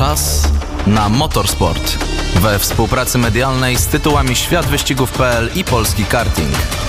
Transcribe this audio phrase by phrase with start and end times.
[0.00, 0.48] Czas
[0.86, 1.98] na motorsport.
[2.34, 6.79] We współpracy medialnej z tytułami Świat Wyścigów.pl i Polski Karting.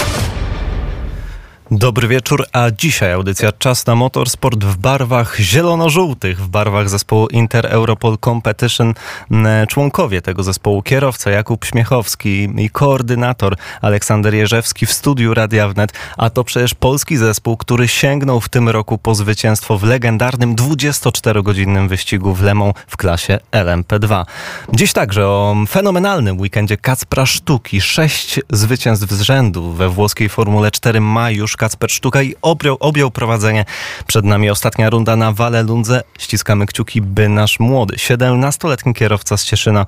[1.73, 7.65] Dobry wieczór, a dzisiaj audycja Czas na Motorsport w barwach zielono-żółtych, w barwach zespołu Inter
[7.65, 8.93] Europol Competition.
[9.67, 16.29] Członkowie tego zespołu, kierowca Jakub Śmiechowski i koordynator Aleksander Jerzewski w studiu Radia Wnet, a
[16.29, 22.33] to przecież polski zespół, który sięgnął w tym roku po zwycięstwo w legendarnym 24-godzinnym wyścigu
[22.33, 24.25] w Lemą w klasie LMP2.
[24.73, 27.81] Dziś także o fenomenalnym weekendzie Kacpra Sztuki.
[27.81, 33.11] Sześć zwycięstw z rzędu we włoskiej Formule 4 ma już Kacper Sztuka i objął, objął
[33.11, 33.65] prowadzenie.
[34.07, 36.03] Przed nami ostatnia runda na Wale Lundze.
[36.19, 39.85] Ściskamy kciuki, by nasz młody, 17-letni kierowca z Cieszyna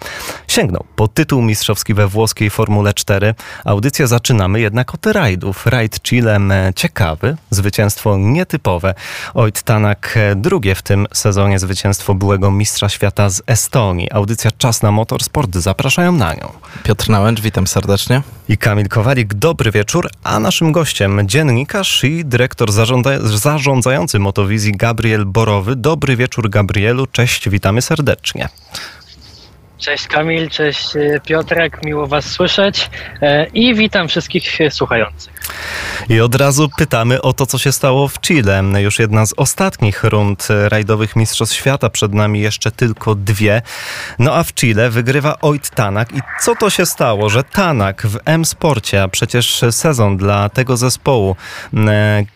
[0.48, 3.36] sięgnął po tytuł mistrzowski we włoskiej Formule 4.
[3.66, 5.68] Audycję zaczynamy jednak od rajdów.
[5.68, 8.94] Rajd Chilem ciekawy, zwycięstwo nietypowe.
[9.34, 14.12] Ojt Tanak drugie w tym sezonie zwycięstwo byłego mistrza świata z Estonii.
[14.12, 15.56] Audycja Czas na Motorsport.
[15.56, 16.52] Zapraszają na nią.
[16.84, 18.22] Piotr Nałęcz, witam serdecznie.
[18.50, 21.28] I Kamil Kowalik, dobry wieczór, a naszym gościem
[21.64, 25.76] dziennikarz i dyrektor zarządza zarządzający Motowizji Gabriel Borowy.
[25.76, 28.50] Dobry wieczór Gabrielu, cześć, witamy serdecznie.
[29.78, 30.88] Cześć Kamil, cześć
[31.26, 32.90] Piotrek, miło Was słyszeć
[33.54, 35.33] i witam wszystkich słuchających.
[36.10, 38.64] I od razu pytamy o to, co się stało w Chile.
[38.80, 43.62] Już jedna z ostatnich rund rajdowych Mistrzostw Świata, przed nami jeszcze tylko dwie.
[44.20, 46.12] No a w Chile wygrywa Oit Tanak.
[46.16, 51.36] I co to się stało, że Tanak w M-Sporcie, a przecież sezon dla tego zespołu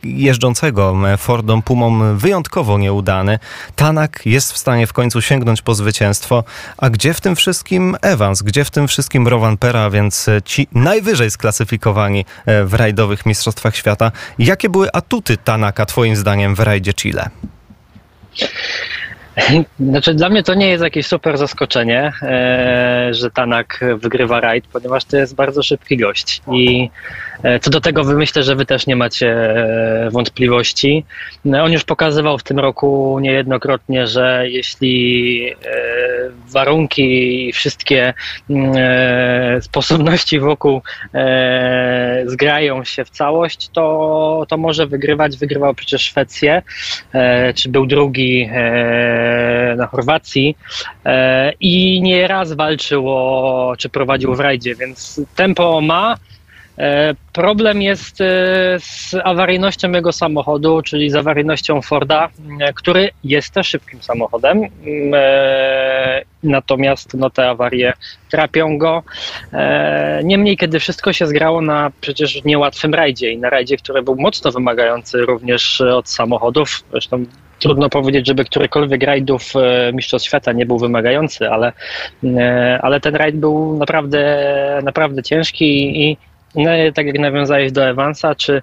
[0.03, 3.39] jeżdżącego Fordom Pumą wyjątkowo nieudany,
[3.75, 6.44] Tanak jest w stanie w końcu sięgnąć po zwycięstwo.
[6.78, 11.31] A gdzie w tym wszystkim Evans, gdzie w tym wszystkim Rowan Pera, więc ci najwyżej
[11.31, 14.12] sklasyfikowani w rajdowych Mistrzostwach Świata.
[14.40, 17.30] Jakie były atuty Tanaka, twoim zdaniem, w rajdzie Chile?
[19.80, 25.06] Znaczy, dla mnie to nie jest jakieś super zaskoczenie, e, że Tanak wygrywa rajd, ponieważ
[25.06, 26.42] to jest bardzo szybki gość.
[26.52, 26.90] I
[27.44, 31.06] e, co do tego myślę, że wy też nie macie e, wątpliwości.
[31.46, 35.28] On już pokazywał w tym roku niejednokrotnie, że jeśli
[36.53, 38.14] warunki i wszystkie
[39.62, 40.81] sposobności wokół
[42.26, 45.38] zgrają się w całość, to, to może wygrywać.
[45.38, 46.62] Wygrywał przecież Szwecję,
[47.56, 48.50] czy był drugi
[49.78, 50.58] na Chorwacji
[51.60, 56.18] i nie raz walczył o, czy prowadził w rajdzie, więc tempo ma.
[57.34, 58.18] Problem jest
[58.78, 62.30] z awaryjnością jego samochodu, czyli z awaryjnością Forda,
[62.76, 64.62] który jest też szybkim samochodem.
[66.44, 67.94] Natomiast no, te awarie
[68.30, 69.04] trapią go.
[70.24, 74.52] Niemniej, kiedy wszystko się zgrało na przecież niełatwym rajdzie i na rajdzie, który był mocno
[74.52, 77.26] wymagający również od samochodów, zresztą
[77.59, 79.53] trudno powiedzieć, żeby którykolwiek rajdów
[79.94, 81.72] Mistrzostw Świata nie był wymagający, ale,
[82.81, 86.17] ale ten rajd był naprawdę, naprawdę ciężki i
[86.56, 88.62] no, tak jak nawiązałeś do Evansa czy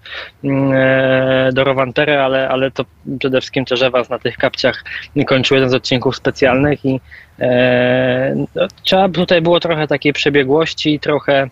[1.52, 2.84] do Rovanpery, ale, ale to
[3.18, 4.84] przede wszystkim też Evans na tych kapciach
[5.26, 7.00] kończył jeden z odcinków specjalnych i
[7.40, 11.48] e, no, trzeba tutaj było trochę takiej przebiegłości, trochę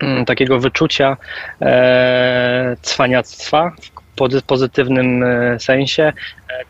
[0.00, 1.16] m, takiego wyczucia
[1.62, 3.72] e, cwaniactwa
[4.16, 5.24] w pozytywnym
[5.58, 6.12] sensie.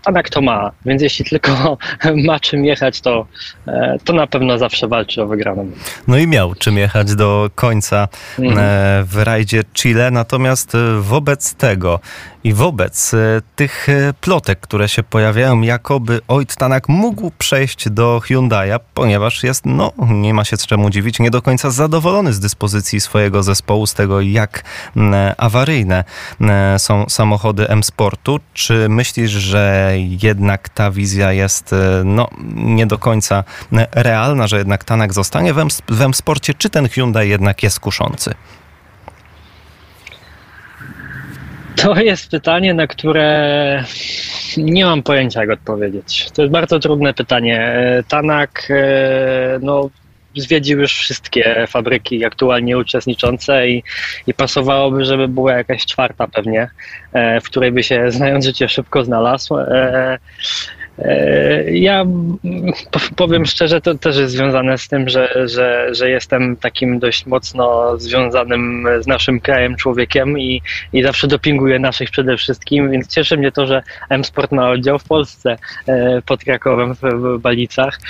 [0.03, 1.79] Tanak to ma, więc jeśli tylko
[2.27, 3.27] ma czym jechać, to,
[4.05, 5.71] to na pewno zawsze walczy o wygraną.
[6.09, 8.09] No i miał czym jechać do końca
[9.05, 12.01] w rajdzie Chile, natomiast wobec tego
[12.45, 13.15] i wobec
[13.57, 13.87] tych
[14.21, 20.35] plotek, które się pojawiają, jakoby Oit Tanak mógł przejść do Hyundai'a, ponieważ jest, no nie
[20.35, 24.21] ma się z czemu dziwić, nie do końca zadowolony z dyspozycji swojego zespołu, z tego
[24.21, 24.63] jak
[25.37, 26.05] awaryjne
[26.79, 28.41] są samochody M-Sportu.
[28.55, 29.76] Czy myślisz, że
[30.23, 33.45] jednak ta wizja jest no, nie do końca
[33.93, 35.55] realna, że jednak Tanak zostanie
[35.89, 38.35] w, M-Sporcie, czy ten Hyundai jednak jest kuszący?
[41.77, 43.85] To jest pytanie, na które
[44.57, 46.31] nie mam pojęcia, jak odpowiedzieć.
[46.31, 47.75] To jest bardzo trudne pytanie.
[48.09, 48.69] Tanak,
[49.63, 49.91] no,
[50.37, 53.83] zwiedził już wszystkie fabryki aktualnie uczestniczące i,
[54.27, 56.71] i pasowałoby, żeby była jakaś czwarta pewnie,
[57.15, 59.55] w której by się znając życie szybko znalazł.
[61.71, 62.05] Ja
[63.17, 67.99] powiem szczerze, to też jest związane z tym, że, że, że jestem takim dość mocno
[67.99, 70.63] związanym z naszym krajem człowiekiem i,
[70.93, 75.05] i zawsze dopinguję naszych przede wszystkim, więc cieszy mnie to, że M-Sport ma oddział w
[75.05, 75.57] Polsce
[76.27, 78.01] pod Krakowem w Balicach,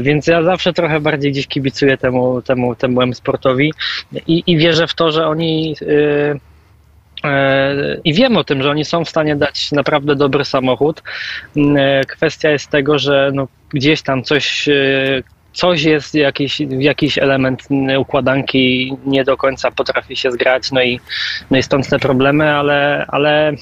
[0.00, 3.72] więc ja zawsze trochę bardziej gdzieś kibicuję temu, temu, temu M-Sportowi
[4.26, 5.76] i, i wierzę w to, że oni
[8.04, 11.02] I wiem o tym, że oni są w stanie dać naprawdę dobry samochód.
[12.08, 14.68] Kwestia jest tego, że no gdzieś tam coś
[15.54, 17.68] coś jest, jakiś, jakiś element
[17.98, 21.00] układanki nie do końca potrafi się zgrać, no i,
[21.50, 23.52] no i stąd te problemy, ale, ale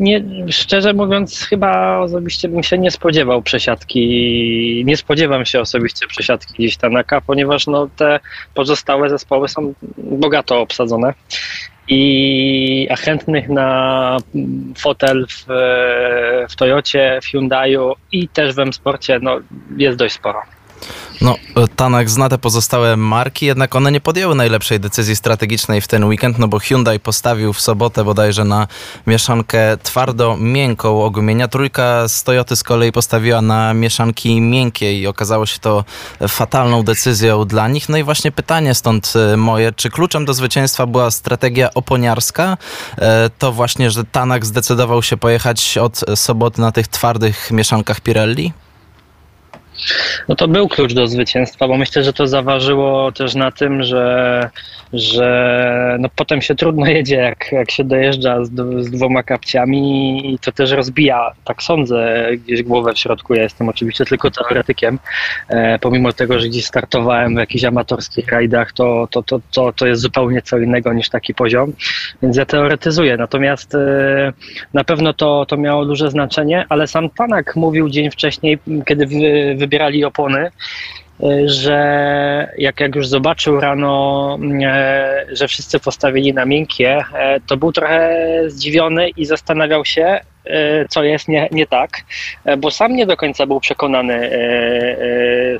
[0.00, 6.54] nie, szczerze mówiąc, chyba osobiście bym się nie spodziewał przesiadki, nie spodziewam się osobiście przesiadki
[6.54, 8.20] gdzieś Tanaka, ponieważ no, te
[8.54, 11.14] pozostałe zespoły są bogato obsadzone
[11.88, 14.16] i a chętnych na
[14.78, 15.44] fotel w,
[16.50, 19.40] w Toyocie, w Hyundaiu i też w M-Sporcie no,
[19.76, 20.42] jest dość sporo.
[21.20, 21.36] No,
[21.76, 26.38] Tanak zna te pozostałe marki, jednak one nie podjęły najlepszej decyzji strategicznej w ten weekend,
[26.38, 28.66] no bo Hyundai postawił w sobotę bodajże na
[29.06, 31.48] mieszankę twardo-miękką ogumienia.
[31.48, 35.84] Trójka z Toyoty z kolei postawiła na mieszanki miękkie i okazało się to
[36.28, 37.88] fatalną decyzją dla nich.
[37.88, 42.56] No i właśnie pytanie stąd e, moje, czy kluczem do zwycięstwa była strategia oponiarska?
[42.98, 48.52] E, to właśnie, że Tanak zdecydował się pojechać od soboty na tych twardych mieszankach Pirelli?
[50.28, 54.50] No to był klucz do zwycięstwa, bo myślę, że to zaważyło też na tym, że,
[54.92, 58.50] że no potem się trudno jedzie, jak, jak się dojeżdża z,
[58.84, 63.34] z dwoma kapciami i to też rozbija, tak sądzę, gdzieś głowę w środku.
[63.34, 64.98] Ja jestem oczywiście tylko teoretykiem,
[65.48, 69.86] e, pomimo tego, że gdzieś startowałem w jakichś amatorskich rajdach, to, to, to, to, to
[69.86, 71.72] jest zupełnie co innego niż taki poziom,
[72.22, 73.16] więc ja teoretyzuję.
[73.16, 74.32] Natomiast e,
[74.74, 79.54] na pewno to, to miało duże znaczenie, ale sam Tanak mówił dzień wcześniej, kiedy wy,
[79.68, 80.50] wybierali opony,
[81.22, 81.78] e, że
[82.58, 88.24] jak, jak już zobaczył rano, e, że wszyscy postawili na miękkie, e, to był trochę
[88.46, 90.20] zdziwiony i zastanawiał się,
[90.88, 91.90] co jest nie, nie tak,
[92.58, 94.30] bo sam nie do końca był przekonany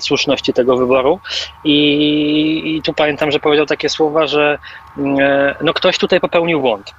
[0.00, 1.20] słuszności tego wyboru.
[1.64, 4.58] I, I tu pamiętam, że powiedział takie słowa, że
[5.60, 6.94] no ktoś tutaj popełnił błąd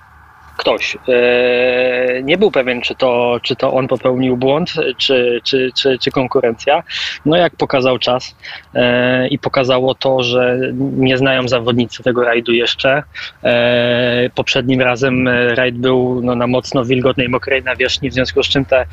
[0.59, 0.97] ktoś.
[1.07, 6.11] E, nie był pewien, czy to, czy to on popełnił błąd, czy, czy, czy, czy
[6.11, 6.83] konkurencja.
[7.25, 8.35] No jak pokazał czas
[8.75, 13.03] e, i pokazało to, że nie znają zawodnicy tego rajdu jeszcze.
[13.43, 18.65] E, poprzednim razem rajd był no, na mocno wilgotnej, mokrej nawierzchni, w związku z czym
[18.65, 18.85] te,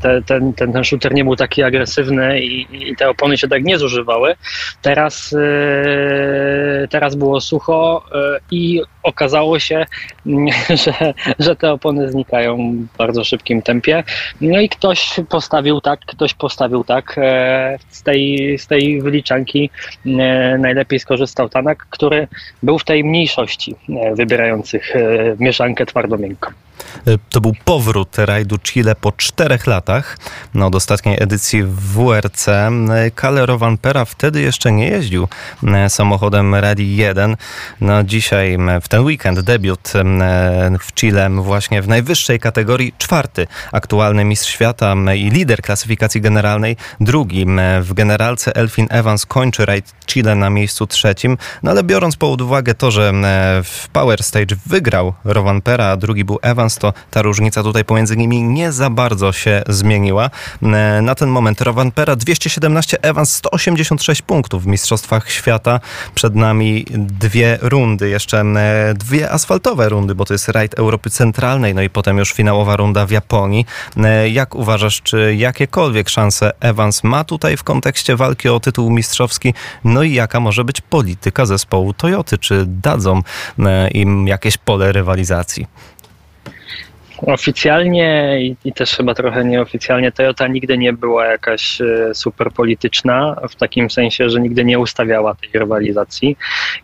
[0.00, 3.64] te, ten, ten, ten shooter nie był taki agresywny i, i te opony się tak
[3.64, 4.34] nie zużywały.
[4.82, 5.34] Teraz,
[6.90, 8.04] teraz było sucho
[8.50, 9.86] i okazało się,
[10.84, 14.04] że, że te opony znikają w bardzo szybkim tempie.
[14.40, 17.14] No i ktoś postawił tak, ktoś postawił tak.
[17.18, 19.70] E, z tej, z tej wyliczanki
[20.06, 20.10] e,
[20.58, 22.28] najlepiej skorzystał Tanak, który
[22.62, 24.94] był w tej mniejszości e, wybierających
[25.38, 26.50] mieszankę twardo-miękką.
[27.06, 30.18] E, to był powrót rajdu Chile po czterech latach.
[30.54, 32.46] No, od ostatniej edycji WRC
[33.14, 35.28] Kalle Rovanpera wtedy jeszcze nie jeździł
[35.66, 37.36] e, samochodem Rally 1.
[37.80, 39.92] No, dzisiaj w ten weekend debiut
[40.80, 46.76] w Chile właśnie w najwyższej kategorii czwarty aktualny mistrz świata i lider klasyfikacji generalnej.
[47.00, 47.46] Drugi
[47.80, 51.38] w generalce Elfin Evans kończy rajd Chile na miejscu trzecim.
[51.62, 53.12] No ale biorąc pod uwagę to, że
[53.64, 58.42] w Power Stage wygrał Rovanpera, a drugi był Evans, to ta różnica tutaj pomiędzy nimi
[58.42, 60.30] nie za bardzo się zmieniła.
[60.62, 65.80] E, na ten moment Rowan Pera 217, Evans 186 punktów w Mistrzostwach Świata.
[66.14, 71.74] Przed nami dwie rundy, jeszcze e, dwie asfaltowe rundy, bo to jest rajd Europy Centralnej,
[71.74, 73.66] no i potem już finałowa runda w Japonii.
[73.96, 79.54] E, jak uważasz, czy jakiekolwiek szanse Evans ma tutaj w kontekście walki o tytuł mistrzowski?
[79.84, 82.38] No i jaka może być polityka zespołu Toyoty?
[82.38, 83.22] Czy dadzą
[83.94, 85.66] im jakieś pole rywalizacji?
[87.26, 93.36] Oficjalnie i, i, też chyba trochę nieoficjalnie Toyota nigdy nie była jakaś e, super polityczna,
[93.50, 96.36] w takim sensie, że nigdy nie ustawiała tej rywalizacji.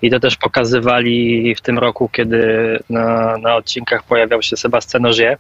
[0.03, 5.39] I to też pokazywali w tym roku, kiedy na, na odcinkach pojawiał się Sebastian Ogier.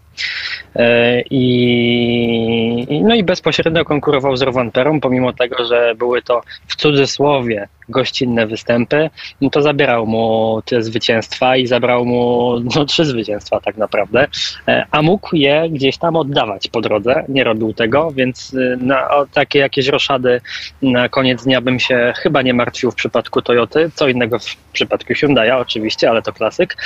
[0.76, 7.68] E, I, no i bezpośrednio konkurował z Rovanperą, pomimo tego, że były to w cudzysłowie
[7.88, 13.76] gościnne występy, no to zabierał mu te zwycięstwa i zabrał mu no, trzy zwycięstwa tak
[13.76, 14.26] naprawdę,
[14.68, 17.24] e, a mógł je gdzieś tam oddawać po drodze.
[17.28, 20.40] Nie robił tego, więc y, na takie jakieś roszady
[20.82, 25.12] na koniec dnia bym się chyba nie martwił w przypadku Toyoty, co innego w przypadku
[25.12, 26.76] Hyundai'a oczywiście, ale to klasyk.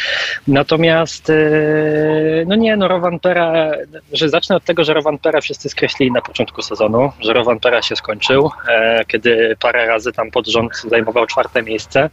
[0.49, 3.71] Natomiast y, no nie, no Rovanpera,
[4.12, 8.50] że zacznę od tego, że Rovanpera wszyscy skreślili na początku sezonu, że Rovanpera się skończył,
[8.69, 12.11] e, kiedy parę razy tam pod rząd zajmował czwarte miejsce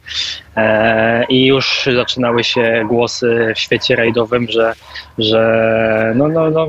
[0.56, 4.74] e, i już zaczynały się głosy w świecie rajdowym, że,
[5.18, 6.68] że no, no, no,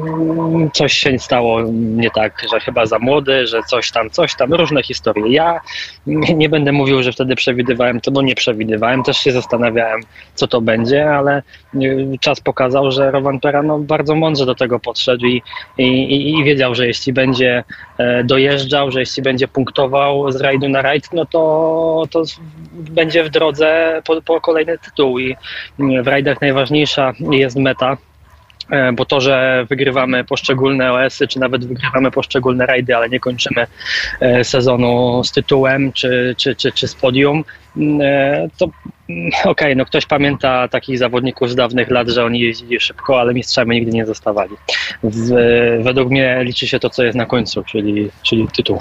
[0.72, 4.82] coś się stało nie tak, że chyba za młody, że coś tam, coś tam, różne
[4.82, 5.32] historie.
[5.32, 5.60] Ja
[6.36, 10.00] nie będę mówił, że wtedy przewidywałem to, bo nie przewidywałem, też się zastanawiałem,
[10.34, 11.42] co to będzie, ale
[11.74, 15.42] y, czas pokazał, że Rowan Pera no, bardzo mądrze do tego podszedł i,
[15.78, 17.64] i, i wiedział, że jeśli będzie
[17.98, 22.22] e, dojeżdżał, że jeśli będzie punktował z rajdu na rajd, no to, to
[22.72, 25.36] będzie w drodze po, po kolejny tytuł i
[25.78, 27.96] w rajdach najważniejsza jest meta,
[28.70, 33.66] e, bo to, że wygrywamy poszczególne OS-y, czy nawet wygrywamy poszczególne rajdy, ale nie kończymy
[34.20, 37.44] e, sezonu z tytułem czy, czy, czy, czy z podium,
[38.58, 43.20] to okej, okay, no ktoś pamięta takich zawodników z dawnych lat, że oni jeździli szybko,
[43.20, 44.56] ale mistrzami nigdy nie zostawali.
[45.80, 48.80] Według mnie liczy się to, co jest na końcu, czyli, czyli tytuł.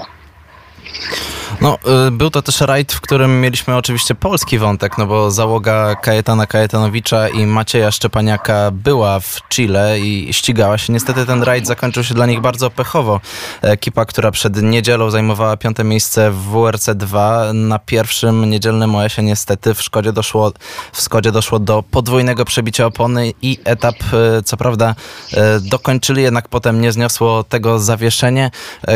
[1.60, 5.94] No, y, był to też rajd, w którym mieliśmy oczywiście polski wątek, no bo załoga
[5.94, 10.92] Kajetana Kajetanowicza i Macieja Szczepaniaka była w Chile i ścigała się.
[10.92, 13.20] Niestety ten rajd zakończył się dla nich bardzo pechowo.
[13.62, 19.74] Ekipa, która przed niedzielą zajmowała piąte miejsce w WRC 2 na pierwszym niedzielnym OS-ie niestety
[19.74, 20.52] w Szkodzie doszło,
[20.92, 23.96] w Skodzie doszło do podwójnego przebicia opony i etap,
[24.38, 24.94] y, co prawda,
[25.32, 28.50] y, dokończyli, jednak potem nie zniosło tego zawieszenie.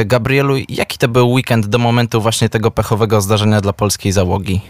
[0.05, 4.61] Gabrielu, jaki to był weekend do momentu właśnie tego pechowego zdarzenia dla polskiej załogi?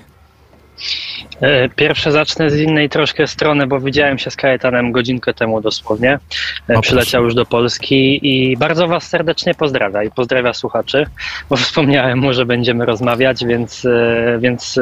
[1.40, 6.18] E, pierwsze zacznę z innej troszkę strony, bo widziałem się z Kajetanem godzinkę temu dosłownie.
[6.70, 11.06] E, o, Przyleciał już do Polski i bardzo Was serdecznie pozdrawia i pozdrawia słuchaczy,
[11.50, 14.80] bo wspomniałem mu, że będziemy rozmawiać, więc, e, więc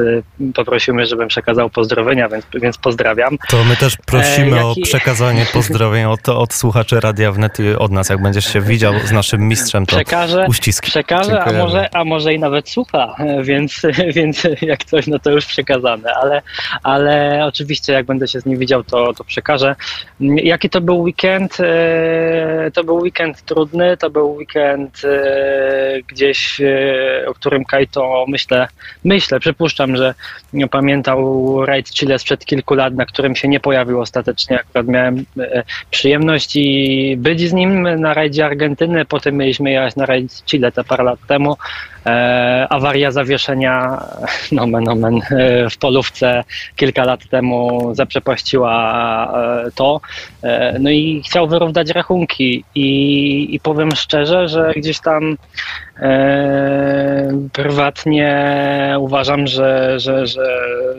[0.54, 3.38] poprosił mnie, żebym przekazał pozdrowienia, więc, więc pozdrawiam.
[3.48, 8.08] To my też prosimy e, o przekazanie pozdrowień od, od słuchaczy Radia Wnet od nas.
[8.08, 10.90] Jak będziesz się widział z naszym mistrzem, to przekażę, uściski.
[10.90, 13.82] Przekażę, a może, a może i nawet słucha, więc,
[14.14, 15.46] więc jak coś, no to już
[16.22, 16.42] ale
[16.82, 19.76] ale oczywiście jak będę się z nim widział, to, to przekażę.
[20.20, 21.60] Jaki to był weekend?
[21.60, 28.68] E, to był weekend trudny, to był weekend e, gdzieś, e, o którym Kajto myślę,
[29.04, 30.14] myślę, przypuszczam, że
[30.70, 34.60] pamiętał rajd Chile sprzed kilku lat, na którym się nie pojawił ostatecznie.
[34.60, 35.24] Akurat miałem
[35.90, 40.84] przyjemność i być z nim na rajdzie Argentyny, potem mieliśmy jechać na rajd Chile te
[40.84, 41.56] parę lat temu.
[42.06, 44.04] E, awaria zawieszenia
[44.52, 45.20] nomen, nomen,
[45.70, 46.44] w polówce
[46.76, 48.72] kilka lat temu zaprzepaściła
[49.66, 50.00] e, to.
[50.42, 55.36] E, no i chciał wyrównać rachunki i, i powiem szczerze, że gdzieś tam
[55.98, 58.30] e, prywatnie
[58.98, 60.46] uważam, że, że, że,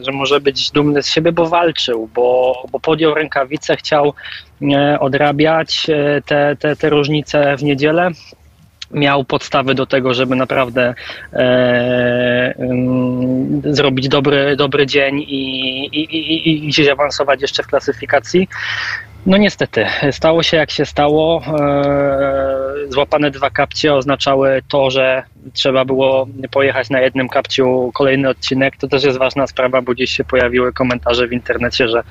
[0.01, 4.13] że może być dumny z siebie, bo walczył, bo, bo podjął rękawice, chciał
[4.61, 5.87] e, odrabiać
[6.25, 8.11] te, te, te różnice w niedzielę
[8.93, 10.93] miał podstawy do tego, żeby naprawdę
[11.33, 18.47] e, um, zrobić dobry, dobry dzień i, i, i, i gdzieś awansować jeszcze w klasyfikacji.
[19.25, 21.43] No niestety, stało się jak się stało.
[21.59, 25.23] E, złapane dwa kapcie oznaczały to, że
[25.53, 28.77] trzeba było pojechać na jednym kapciu kolejny odcinek.
[28.77, 32.03] To też jest ważna sprawa, bo gdzieś się pojawiły komentarze w internecie, że,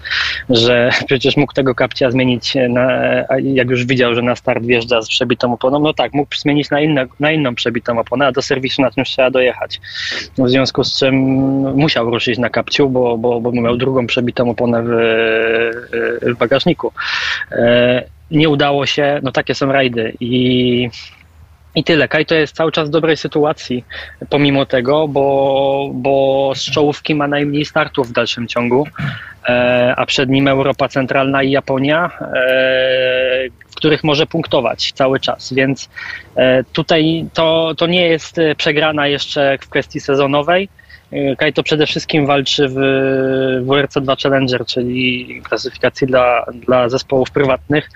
[0.50, 2.92] że przecież mógł tego kapcia zmienić, na,
[3.42, 5.78] jak już widział, że na start wjeżdża z przebitą oponą.
[5.78, 9.10] No tak, mógł zmienić na, inne, na inną przebitą oponę, a do serwisu na czymś
[9.10, 9.80] trzeba dojechać.
[10.38, 11.14] W związku z czym
[11.76, 14.90] musiał ruszyć na kapciu, bo, bo, bo miał drugą przebitą oponę w,
[16.22, 16.92] w bagażniku.
[18.32, 20.90] E, nie udało się, no takie są rajdy i
[21.74, 22.08] i tyle.
[22.08, 23.84] to jest cały czas w dobrej sytuacji,
[24.30, 28.86] pomimo tego, bo, bo z czołówki ma najmniej startów w dalszym ciągu,
[29.48, 32.28] e, a przed nim Europa Centralna i Japonia, e,
[33.70, 35.52] w których może punktować cały czas.
[35.52, 35.88] Więc
[36.36, 40.68] e, tutaj to, to nie jest przegrana jeszcze w kwestii sezonowej.
[41.38, 42.74] Kaito przede wszystkim walczy w
[43.66, 47.90] WRC 2 Challenger, czyli klasyfikacji dla, dla zespołów prywatnych,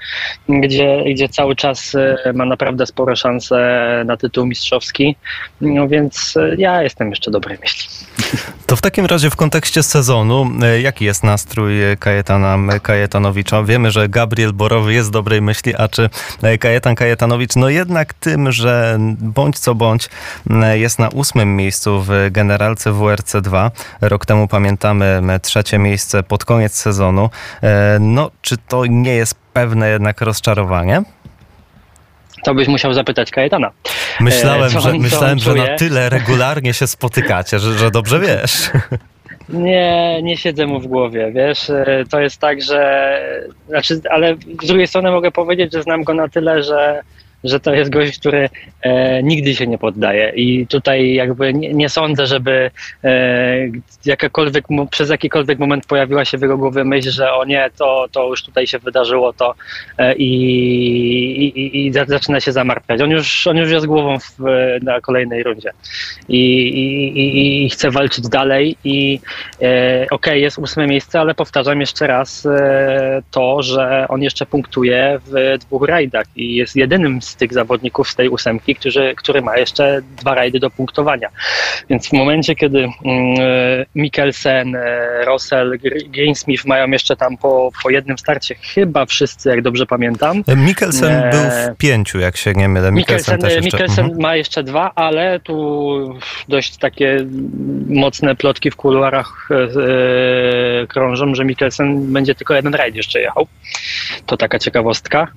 [0.48, 5.16] gdzie, gdzie cały czas e, ma naprawdę spore szanse na tytuł mistrzowski,
[5.60, 7.88] no więc e, ja jestem jeszcze dobrej myśli.
[8.66, 13.62] To w takim razie w kontekście sezonu, e, jaki jest nastrój Kajetana Kajetanowicza?
[13.62, 16.10] Wiemy, że Gabriel Borowy jest dobrej myśli, a czy
[16.60, 20.08] Kajetan Kajetanowicz, no jednak tym, że bądź co bądź
[20.74, 23.70] jest na ósmym miejscu w generalce w WRC 2.
[24.00, 27.30] Rok temu pamiętamy trzecie miejsce pod koniec sezonu.
[27.62, 31.02] E, no, czy to nie jest pewne jednak rozczarowanie?
[32.44, 33.70] To byś musiał zapytać Kajetana.
[34.20, 38.70] Myślałem, e, że, myślałem że na tyle regularnie się spotykacie, że, że dobrze wiesz.
[39.48, 43.20] Nie, nie siedzę mu w głowie, wiesz, e, to jest tak, że,
[43.68, 47.02] znaczy, ale z drugiej strony mogę powiedzieć, że znam go na tyle, że
[47.44, 48.48] że to jest gość, który
[48.82, 52.70] e, nigdy się nie poddaje i tutaj jakby nie, nie sądzę, żeby
[53.04, 53.68] e,
[54.04, 58.28] jakakolwiek, przez jakikolwiek moment pojawiła się w jego głowie myśl, że o nie, to, to
[58.28, 59.54] już tutaj się wydarzyło to
[59.98, 60.26] e, i,
[61.44, 63.00] i, i, zaczyna się zamartwiać.
[63.00, 64.38] On już, on już jest głową w,
[64.82, 65.70] na kolejnej rundzie
[66.28, 69.20] i, i, i chce walczyć dalej i
[69.62, 74.46] e, okej, okay, jest ósme miejsce, ale powtarzam jeszcze raz e, to, że on jeszcze
[74.46, 79.42] punktuje w dwóch rajdach i jest jedynym z tych zawodników z tej ósemki, który, który
[79.42, 81.28] ma jeszcze dwa rajdy do punktowania.
[81.90, 82.94] Więc w momencie, kiedy mm,
[83.94, 89.86] Mikkelsen, e, Russell, Greensmith mają jeszcze tam po, po jednym starcie, chyba wszyscy, jak dobrze
[89.86, 90.42] pamiętam.
[90.56, 91.30] Mikkelsen e...
[91.30, 92.92] był w pięciu, jak się nie mylę.
[92.92, 93.76] Mikkelsen, Mikkelsen, jeszcze...
[93.76, 94.22] Mikkelsen mhm.
[94.22, 97.26] ma jeszcze dwa, ale tu dość takie
[97.88, 103.46] mocne plotki w kuluarach e, krążą, że Mikkelsen będzie tylko jeden rajd jeszcze jechał.
[104.26, 105.28] To taka ciekawostka.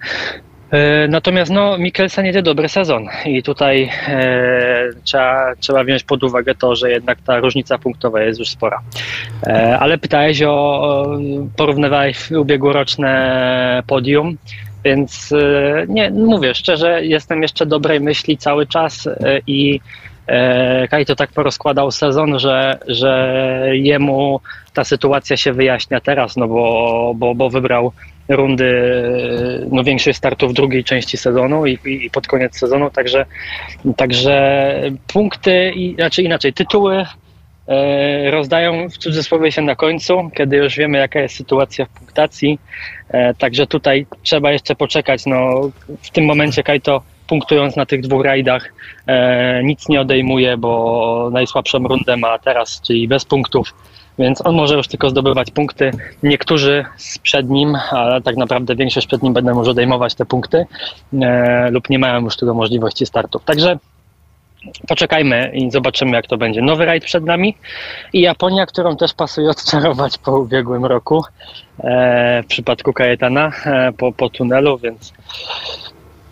[0.72, 6.56] E, natomiast no, Mikkelsen jedzie dobry sezon i tutaj e, trzeba, trzeba wziąć pod uwagę
[6.56, 8.82] to, że jednak ta różnica punktowa jest już spora.
[9.44, 11.18] E, ale pytałeś o,
[11.58, 14.38] porównywałeś ubiegłoroczne podium,
[14.86, 19.80] więc e, nie, mówię szczerze, jestem jeszcze dobrej myśli cały czas e, i
[20.28, 24.40] e, Kaj to tak porozkładał sezon, że, że jemu
[24.74, 27.92] ta sytuacja się wyjaśnia teraz, no bo, bo, bo wybrał
[28.28, 29.04] rundy,
[29.72, 33.26] no większość startów drugiej części sezonu i, i, pod koniec sezonu, także,
[33.96, 37.06] także punkty, i, znaczy inaczej, tytuły
[37.68, 42.60] e, rozdają w cudzysłowie się na końcu, kiedy już wiemy jaka jest sytuacja w punktacji,
[43.10, 45.70] e, także tutaj trzeba jeszcze poczekać, no
[46.02, 48.74] w tym momencie Kajto punktując na tych dwóch rajdach
[49.08, 53.74] e, nic nie odejmuje, bo najsłabszą rundę ma teraz, czyli bez punktów
[54.20, 55.92] więc on może już tylko zdobywać punkty.
[56.24, 56.86] Niektórzy
[57.24, 60.66] przed nim, ale tak naprawdę większość przed nim będą może odejmować te punkty
[61.22, 63.44] e, lub nie mają już tego możliwości startów.
[63.44, 63.78] Także
[64.88, 66.62] poczekajmy i zobaczymy, jak to będzie.
[66.62, 67.56] Nowy rajd przed nami
[68.14, 71.24] i Japonia, którą też pasuje odczarować po ubiegłym roku
[71.80, 75.14] e, w przypadku Kajetana e, po, po tunelu, więc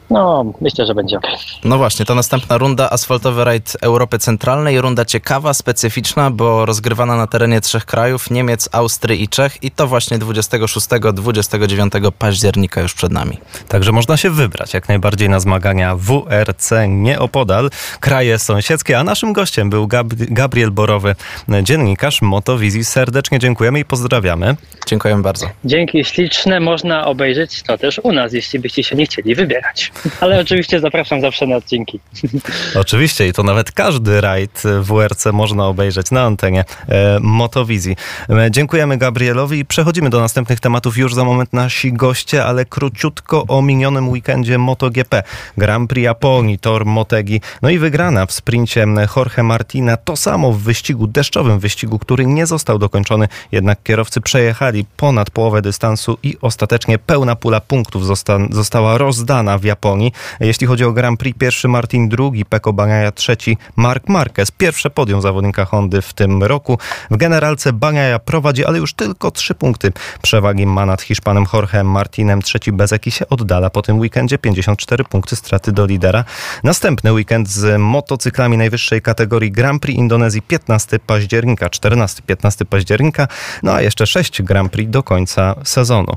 [0.10, 1.28] no, myślę, że będzie ok.
[1.64, 4.82] No właśnie, to następna runda, asfaltowy rajd Europy Centralnej.
[4.82, 9.88] Runda ciekawa, specyficzna, bo rozgrywana na terenie trzech krajów, Niemiec, Austrii i Czech i to
[9.88, 13.38] właśnie 26-29 października już przed nami.
[13.68, 17.70] Także można się wybrać jak najbardziej na zmagania WRC nieopodal,
[18.00, 21.16] kraje sąsiedzkie, a naszym gościem był Gab- Gabriel Borowy,
[21.64, 22.86] dziennikarz Motowizji.
[22.86, 24.56] Serdecznie dziękujemy i pozdrawiamy.
[24.88, 25.50] Dziękujemy bardzo.
[25.66, 29.92] Dzięki śliczne, można obejrzeć to też u nas, jeśli byście się nie chcieli wybierać.
[30.22, 32.00] Ale oczywiście zapraszam zawsze na odcinki.
[32.76, 37.96] Oczywiście i to nawet każdy rajd WRC można obejrzeć na antenie e, Motowizji.
[38.30, 43.46] E, dziękujemy Gabrielowi i przechodzimy do następnych tematów już za moment nasi goście, ale króciutko
[43.48, 45.24] o minionym weekendzie MotoGP.
[45.58, 49.98] Grand Prix Japonii, Tor Motegi, no i wygrana w sprincie Jorge Martina.
[49.98, 55.62] To samo w wyścigu deszczowym, wyścigu, który nie został dokończony, jednak kierowcy przejechali ponad połowę
[55.62, 59.85] dystansu i ostatecznie pełna pula punktów zosta została rozdana w Japonii.
[59.86, 60.12] Japonii.
[60.40, 64.52] Jeśli chodzi o Grand Prix, pierwszy Martin, drugi Peko Bagnaia, trzeci Mark Marquez.
[64.52, 66.80] Pierwsze podium zawodnika Hondy w tym roku.
[67.12, 72.42] W generalce Bagnaia prowadzi, ale już tylko trzy punkty przewagi ma nad Hiszpanem Jorge Martinem.
[72.42, 74.38] Trzeci Bezeki się oddala po tym weekendzie.
[74.38, 76.24] 54 punkty straty do lidera.
[76.64, 83.28] Następny weekend z motocyklami najwyższej kategorii Grand Prix Indonezji 15 października, 14-15 października,
[83.64, 86.14] no a jeszcze 6 Grand Prix do końca sezonu.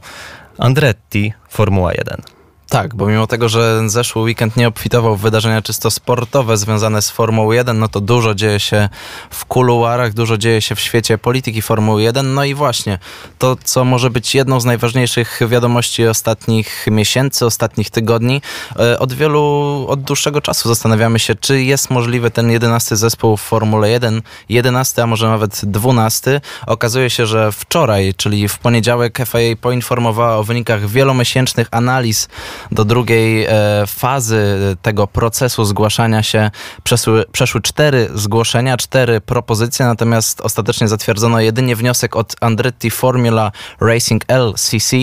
[0.58, 2.37] Andretti, Formuła 1.
[2.68, 7.10] Tak, bo mimo tego, że zeszły weekend nie obfitował w wydarzenia czysto sportowe związane z
[7.10, 8.88] Formułą 1, no to dużo dzieje się
[9.30, 12.34] w kuluarach, dużo dzieje się w świecie polityki Formuły 1.
[12.34, 12.98] No i właśnie
[13.38, 18.42] to, co może być jedną z najważniejszych wiadomości ostatnich miesięcy, ostatnich tygodni.
[18.78, 23.40] E, od wielu, od dłuższego czasu zastanawiamy się, czy jest możliwy ten jedenasty zespół w
[23.40, 26.40] Formule 1, jedenasty, a może nawet dwunasty.
[26.66, 32.28] Okazuje się, że wczoraj, czyli w poniedziałek FIA poinformowała o wynikach wielomiesięcznych analiz
[32.70, 33.48] do drugiej e,
[33.86, 36.50] fazy tego procesu zgłaszania się
[36.82, 44.24] przeszły, przeszły cztery zgłoszenia, cztery propozycje, natomiast ostatecznie zatwierdzono jedynie wniosek od Andretti Formula Racing
[44.28, 44.96] LCC,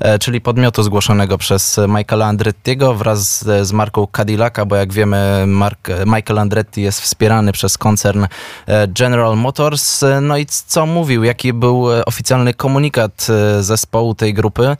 [0.00, 5.88] e, czyli podmiotu zgłoszonego przez Michaela Andrettiego wraz z, marką Cadillaca, bo jak wiemy Mark,
[6.06, 8.26] Michael Andretti jest wspierany przez koncern
[8.66, 10.04] e, General Motors.
[10.22, 13.26] No i co mówił, jaki był oficjalny komunikat
[13.60, 14.76] zespołu tej grupy?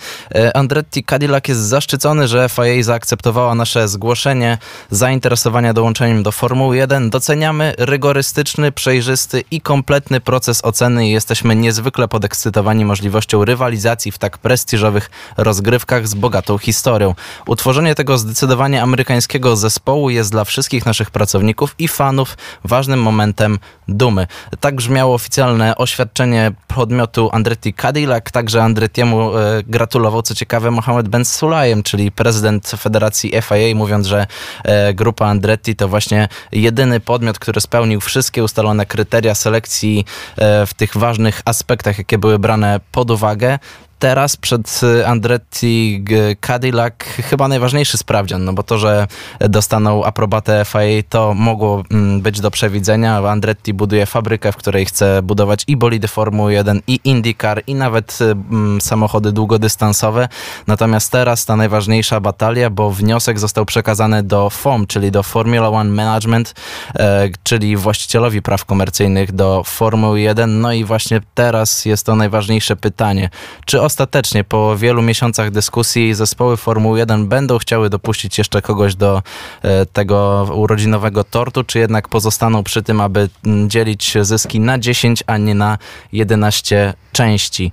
[0.55, 4.59] Andretti Cadillac jest zaszczycony że FIA zaakceptowała nasze zgłoszenie
[4.91, 7.11] zainteresowania dołączeniem do Formuły 1.
[7.11, 14.39] Doceniamy rygorystyczny, przejrzysty i kompletny proces oceny i jesteśmy niezwykle podekscytowani możliwością rywalizacji w tak
[14.39, 17.15] prestiżowych rozgrywkach z bogatą historią.
[17.47, 24.27] Utworzenie tego zdecydowanie amerykańskiego zespołu jest dla wszystkich naszych pracowników i fanów ważnym momentem dumy.
[24.61, 31.25] Tak brzmiało oficjalne oświadczenie podmiotu Andretti Cadillac, także Andrettiemu e, gratulował, co ciekawe, Mohamed Ben
[31.25, 34.27] Sulayem, czyli prezydent Federacji FIA, mówiąc, że
[34.65, 40.05] e, grupa Andretti to właśnie jedyny podmiot, który spełnił wszystkie ustalone kryteria selekcji
[40.37, 43.59] e, w tych ważnych aspektach, jakie były brane pod uwagę
[43.99, 46.05] teraz przed y, Andretti
[46.41, 49.07] Cadillac chyba najważniejszy sprawdzian, no bo to, że
[49.41, 53.17] dostaną aprobatę FIA to mogło mm, być do przewidzenia.
[53.17, 58.19] Andretti buduje fabrykę, w której chce budować i bolidy Formuły 1 i IndyCar i nawet
[58.21, 60.29] y, mm, samochody długodystansowe.
[60.67, 65.91] Natomiast teraz ta najważniejsza batalia, bo wniosek został przekazany do FOM, czyli do Formula One
[65.91, 66.55] Management,
[66.95, 70.61] e, czyli właścicielowi praw komercyjnych do Formuły 1.
[70.61, 73.31] No i właśnie teraz jest to najważniejsze pytanie.
[73.65, 79.23] Czy ostatecznie po wielu miesiącach dyskusji zespoły Formuły 1 będą chciały dopuścić jeszcze kogoś do
[79.63, 83.29] e, tego urodzinowego tortu, czy jednak pozostaną przy tym, aby
[83.67, 85.79] dzielić zyski na 10, a nie na
[86.13, 87.73] 11 części.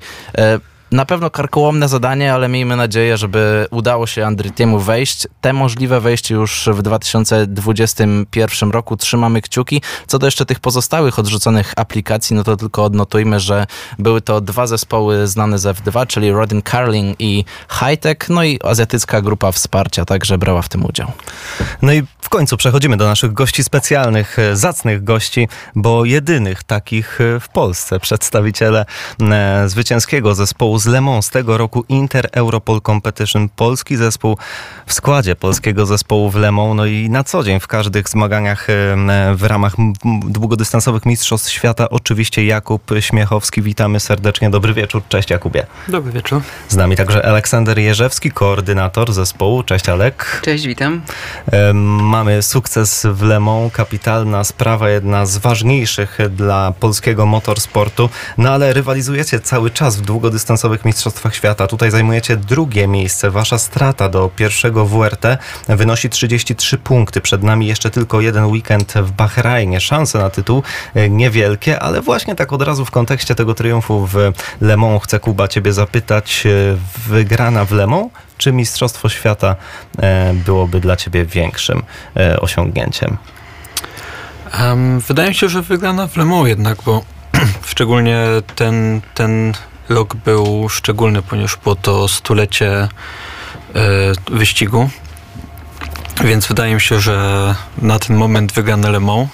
[0.91, 5.28] Na pewno karkołomne zadanie, ale miejmy nadzieję, żeby udało się Andritiemu wejść.
[5.41, 8.98] Te możliwe wejście już w 2021 roku.
[8.98, 9.82] Trzymamy kciuki.
[10.08, 13.67] Co do jeszcze tych pozostałych odrzuconych aplikacji, no to tylko odnotujmy, że
[14.00, 17.45] były to dwa zespoły znane z F2, czyli Rodin Carling i
[17.80, 21.12] Hightech, no i azjatycka grupa wsparcia także brała w tym udział.
[21.82, 27.21] No i w końcu przechodzimy do naszych gości specjalnych, e, zacnych gości, bo jedynych takich
[27.21, 28.86] e, w Polsce przedstawiciele
[29.21, 33.49] e, zwycięskiego zespołu z Le Mans tego roku Inter Europol Competition.
[33.49, 34.38] Polski zespół
[34.85, 38.67] w składzie polskiego zespołu w Le Mans, no i na co dzień w każdych zmaganiach
[39.35, 39.73] w ramach
[40.27, 41.89] długodystansowych Mistrzostw Świata.
[41.89, 43.61] Oczywiście Jakub Śmiechowski.
[43.61, 44.49] Witamy serdecznie.
[44.49, 45.01] Dobry wieczór.
[45.09, 45.65] Cześć Jakubie.
[45.88, 46.41] Dobry wieczór.
[46.67, 49.63] Z nami także Aleksander Jerzewski, koordynator zespołu.
[49.63, 50.41] Cześć Alek.
[50.45, 51.01] Cześć, witam.
[52.01, 58.09] Mamy sukces w Le Mans, kapitalna sprawa, jedna z ważniejszych dla polskiego motorsportu.
[58.38, 61.67] No ale rywalizujecie cały czas w długodystansowych Mistrzostwach Świata.
[61.67, 63.32] Tutaj zajmujecie drugie miejsce.
[63.32, 67.21] Wasza strata do pierwszego WRT wynosi 33 punkty.
[67.21, 69.82] Przed nami jeszcze tylko jeden weekend w Bahrajnie.
[69.82, 74.15] Szanse na tytuł e, niewielkie, ale właśnie tak od razu w kontekście tego triumfu w
[74.62, 76.45] Le Mans chcę Kuba ciebie zapytać.
[76.45, 76.49] E,
[77.10, 79.56] wygrana w Le Mans czy Mistrzostwo Świata
[79.99, 81.84] e, byłoby dla ciebie większym
[82.41, 83.17] osiągnięciem?
[84.60, 87.04] Um, wydaje mi się, że wygrana w Le Mans jednak, bo
[87.65, 88.25] szczególnie
[88.56, 89.54] ten, ten
[89.89, 92.88] rok był szczególny, ponieważ było to stulecie e,
[94.32, 94.89] wyścigu.
[96.24, 99.30] Więc wydaje mi się, że na ten moment wygrane Le Mans.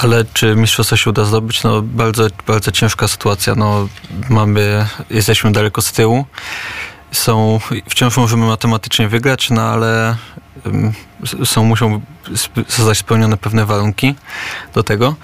[0.00, 1.62] Ale czy mistrzostwo się uda zdobyć?
[1.62, 3.54] No bardzo, bardzo ciężka sytuacja.
[3.54, 3.88] No,
[4.28, 6.26] mamy, jesteśmy daleko z tyłu.
[7.12, 10.16] Są, wciąż możemy matematycznie wygrać, no ale
[11.44, 12.00] są, muszą
[12.68, 14.14] zostać spełnione pewne warunki
[14.74, 15.14] do tego.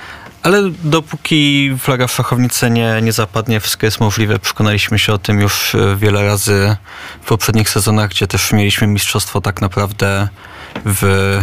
[0.42, 4.38] Ale dopóki flaga w szachownicy nie, nie zapadnie, wszystko jest możliwe.
[4.38, 6.76] Przekonaliśmy się o tym już e, wiele razy
[7.22, 10.28] w poprzednich sezonach, gdzie też mieliśmy mistrzostwo tak naprawdę
[10.84, 11.40] w,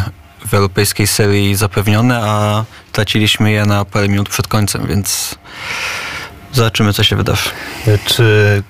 [0.47, 5.36] w europejskiej serii zapewnione, a traciliśmy je na parę minut przed końcem, więc
[6.53, 7.49] zobaczymy, co się wydarzy.
[8.05, 8.63] Czy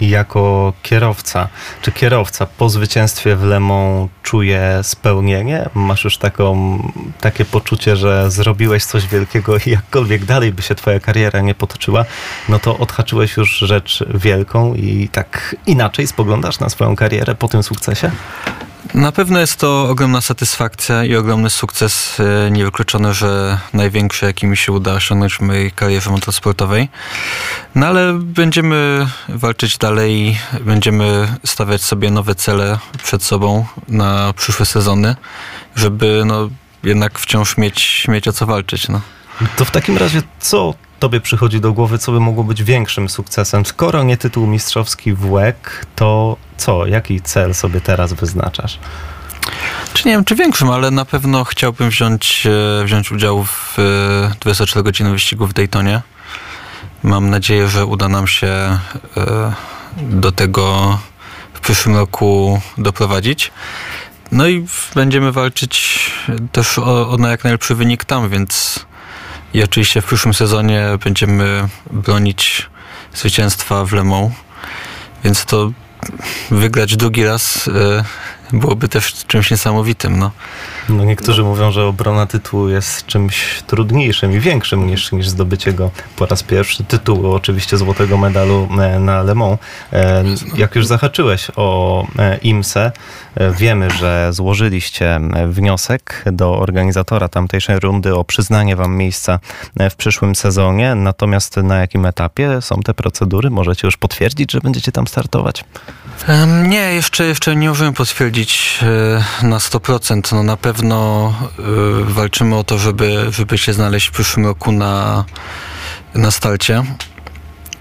[0.00, 1.48] jako kierowca,
[1.82, 5.68] czy kierowca po zwycięstwie w Le Mans czuje spełnienie?
[5.74, 6.78] Masz już taką,
[7.20, 12.04] takie poczucie, że zrobiłeś coś wielkiego i jakkolwiek dalej by się twoja kariera nie potoczyła,
[12.48, 17.62] no to odhaczyłeś już rzecz wielką i tak inaczej spoglądasz na swoją karierę po tym
[17.62, 18.10] sukcesie?
[18.94, 22.20] Na pewno jest to ogromna satysfakcja i ogromny sukces.
[22.20, 26.88] E, niewykluczone, że największy, jaki mi się uda osiągnąć w mojej karierze motorsportowej.
[27.74, 35.16] No ale będziemy walczyć dalej, będziemy stawiać sobie nowe cele przed sobą na przyszłe sezony,
[35.76, 36.48] żeby no,
[36.82, 38.88] jednak wciąż mieć, mieć o co walczyć.
[38.88, 39.00] No.
[39.56, 43.66] To w takim razie co tobie przychodzi do głowy, co by mogło być większym sukcesem?
[43.66, 45.56] Skoro nie tytuł mistrzowski w WEC,
[45.96, 46.86] to co?
[46.86, 48.78] Jaki cel sobie teraz wyznaczasz?
[49.92, 52.46] Czy nie wiem, czy większym, ale na pewno chciałbym wziąć,
[52.80, 53.76] e, wziąć udział w
[54.40, 56.02] 24 e, wyścigu w Daytonie.
[57.02, 58.78] Mam nadzieję, że uda nam się e,
[59.96, 60.98] do tego
[61.54, 63.50] w przyszłym roku doprowadzić.
[64.32, 66.00] No i będziemy walczyć
[66.52, 68.86] też o, o jak najlepszy wynik tam, więc
[69.54, 72.70] i oczywiście w przyszłym sezonie będziemy bronić
[73.14, 74.32] zwycięstwa w Le Mans.
[75.24, 75.70] Więc to
[76.50, 78.04] wygrać drugi raz e,
[78.52, 80.18] byłoby też czymś niesamowitym.
[80.18, 80.30] No.
[80.88, 85.90] No niektórzy mówią, że obrona tytułu jest czymś trudniejszym i większym niż, niż zdobycie go
[86.16, 86.84] po raz pierwszy.
[86.84, 89.58] Tytułu oczywiście złotego medalu e, na Le Mans.
[89.92, 90.24] E,
[90.56, 92.92] jak już zahaczyłeś o e, IMSE,
[93.58, 99.38] wiemy, że złożyliście wniosek do organizatora tamtejszej rundy o przyznanie wam miejsca
[99.90, 100.94] w przyszłym sezonie.
[100.94, 103.50] Natomiast na jakim etapie są te procedury?
[103.50, 105.64] Możecie już potwierdzić, że będziecie tam startować?
[106.68, 108.78] Nie, jeszcze, jeszcze nie możemy potwierdzić
[109.42, 110.32] na 100%.
[110.32, 111.32] No na pewno
[112.04, 115.24] walczymy o to, żeby, żeby się znaleźć w przyszłym roku na,
[116.14, 116.84] na starcie.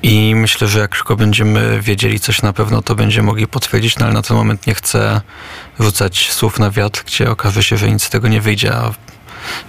[0.04, 4.06] I myślę, że jak tylko będziemy wiedzieli coś na pewno, to będziemy mogli potwierdzić, no
[4.06, 5.22] ale na ten moment nie chcę
[5.80, 8.92] rzucać słów na wiatr, gdzie okaże się, że nic z tego nie wyjdzie, a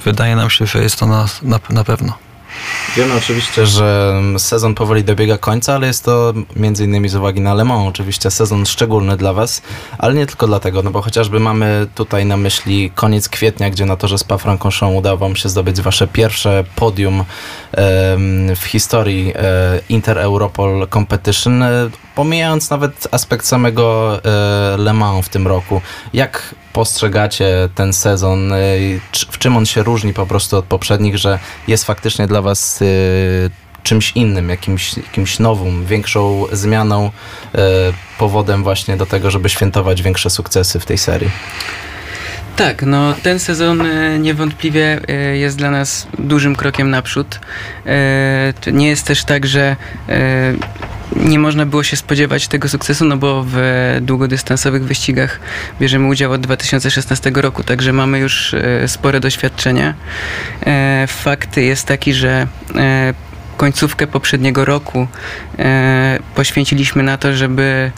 [0.04, 2.29] wydaje nam się, że jest to na, na, na pewno.
[2.96, 7.54] Wiemy oczywiście, że sezon powoli dobiega końca, ale jest to między innymi z uwagi na
[7.54, 9.62] Le Mans oczywiście sezon szczególny dla Was,
[9.98, 13.96] ale nie tylko dlatego, no bo chociażby mamy tutaj na myśli koniec kwietnia, gdzie na
[13.96, 17.24] torze Spa-Francorchamps udało Wam się zdobyć Wasze pierwsze podium
[18.56, 25.46] w historii e, Inter-Europol Competition, e, pomijając nawet aspekt samego e, Le Mans w tym
[25.46, 25.80] roku.
[26.12, 28.52] Jak postrzegacie ten sezon?
[29.30, 32.80] W czym on się różni po prostu od poprzednich, że jest faktycznie dla Was
[33.82, 37.10] czymś innym, jakimś, jakimś nowym, większą zmianą,
[38.18, 41.30] powodem właśnie do tego, żeby świętować większe sukcesy w tej serii?
[42.60, 47.40] Tak, no ten sezon e, niewątpliwie e, jest dla nas dużym krokiem naprzód.
[47.86, 49.76] E, nie jest też tak, że
[51.16, 53.56] nie można było się spodziewać tego sukcesu, no bo w
[54.00, 55.40] długodystansowych wyścigach
[55.80, 58.54] bierzemy udział od 2016 roku, także mamy już
[58.86, 59.94] spore doświadczenie.
[61.08, 62.46] Fakt jest taki, że
[63.56, 65.06] końcówkę poprzedniego roku
[66.34, 67.92] poświęciliśmy na to, żeby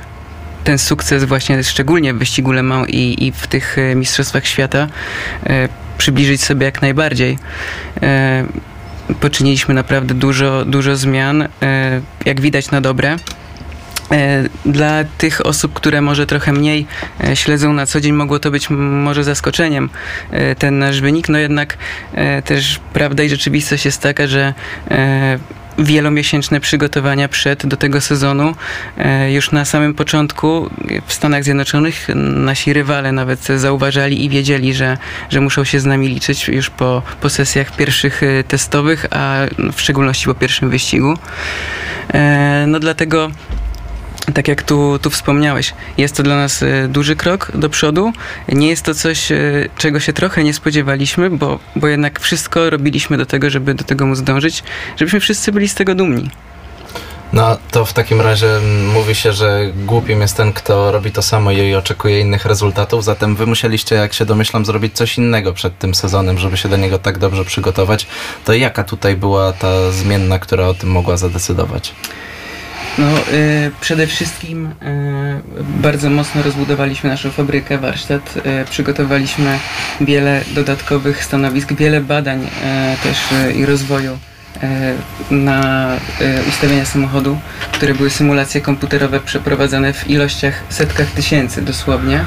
[0.64, 4.88] ten sukces właśnie szczególnie w wyścigu Le Mans i, i w tych e, mistrzostwach świata
[5.46, 7.38] e, przybliżyć sobie jak najbardziej.
[8.02, 8.44] E,
[9.20, 11.48] poczyniliśmy naprawdę dużo, dużo zmian,
[12.24, 13.16] jak widać na dobre.
[14.66, 16.86] Dla tych osób, które może trochę mniej
[17.34, 19.90] śledzą na co dzień, mogło to być może zaskoczeniem
[20.58, 21.78] ten nasz wynik, no jednak
[22.44, 24.54] też prawda i rzeczywistość jest taka, że
[25.78, 28.54] wielomiesięczne przygotowania przed do tego sezonu.
[28.98, 30.70] E, już na samym początku
[31.06, 34.98] w Stanach Zjednoczonych nasi rywale nawet zauważali i wiedzieli, że,
[35.30, 39.36] że muszą się z nami liczyć już po, po sesjach pierwszych e, testowych, a
[39.72, 41.18] w szczególności po pierwszym wyścigu.
[42.14, 43.30] E, no dlatego
[44.34, 48.12] tak jak tu, tu wspomniałeś, jest to dla nas e, duży krok do przodu.
[48.48, 49.38] Nie jest to coś, e,
[49.78, 54.06] czego się trochę nie spodziewaliśmy, bo, bo jednak wszystko robiliśmy do tego, żeby do tego
[54.06, 54.62] móc dążyć,
[54.96, 56.30] żebyśmy wszyscy byli z tego dumni.
[57.32, 58.46] No to w takim razie
[58.92, 63.36] mówi się, że głupim jest ten, kto robi to samo i oczekuje innych rezultatów, zatem
[63.36, 66.98] wy musieliście, jak się domyślam, zrobić coś innego przed tym sezonem, żeby się do niego
[66.98, 68.06] tak dobrze przygotować.
[68.44, 71.94] To jaka tutaj była ta zmienna, która o tym mogła zadecydować?
[72.98, 74.72] No, y, przede wszystkim y,
[75.82, 78.36] bardzo mocno rozbudowaliśmy naszą fabrykę, warsztat.
[78.36, 79.58] Y, przygotowaliśmy
[80.00, 82.48] wiele dodatkowych stanowisk, wiele badań
[83.02, 83.18] też
[83.56, 84.18] i rozwoju
[85.30, 85.88] na
[86.20, 87.38] e, ustawienia samochodu,
[87.72, 92.24] które były symulacje komputerowe przeprowadzane w ilościach setkach tysięcy dosłownie.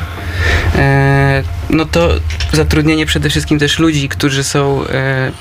[0.76, 2.10] E, no to
[2.54, 4.84] zatrudnienie przede wszystkim też ludzi, którzy są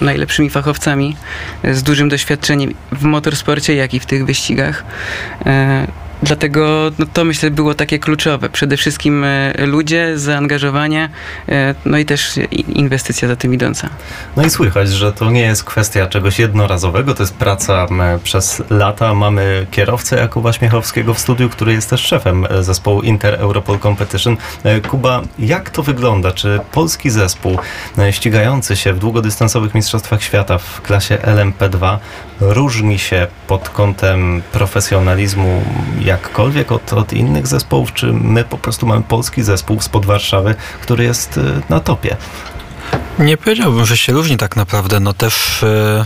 [0.01, 1.17] najlepszymi fachowcami
[1.73, 4.85] z dużym doświadczeniem w motorsporcie, jak i w tych wyścigach.
[6.25, 8.49] Dlatego no to myślę było takie kluczowe.
[8.49, 11.09] Przede wszystkim e, ludzie, zaangażowanie,
[11.49, 12.33] e, no i też
[12.69, 13.89] inwestycja za tym idąca.
[14.37, 17.87] No i słychać, że to nie jest kwestia czegoś jednorazowego, to jest praca
[18.23, 19.15] przez lata.
[19.15, 24.37] Mamy kierowcę Jakuba Śmiechowskiego w studiu, który jest też szefem e, zespołu Inter Europol Competition.
[24.89, 26.33] Kuba, jak to wygląda?
[26.33, 27.59] Czy polski zespół
[28.11, 31.99] ścigający się w długodystansowych mistrzostwach świata w klasie LMP2
[32.41, 35.63] różni się pod kątem profesjonalizmu
[36.15, 41.05] jakkolwiek od, od innych zespołów, czy my po prostu mamy polski zespół spod Warszawy, który
[41.05, 42.17] jest y, na topie?
[43.19, 45.01] Nie powiedziałbym, że się różni tak naprawdę.
[45.01, 46.05] No też y,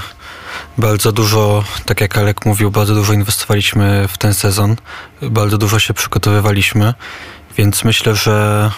[0.78, 4.76] bardzo dużo, tak jak Alek mówił, bardzo dużo inwestowaliśmy w ten sezon.
[5.22, 6.94] Bardzo dużo się przygotowywaliśmy,
[7.56, 8.70] więc myślę, że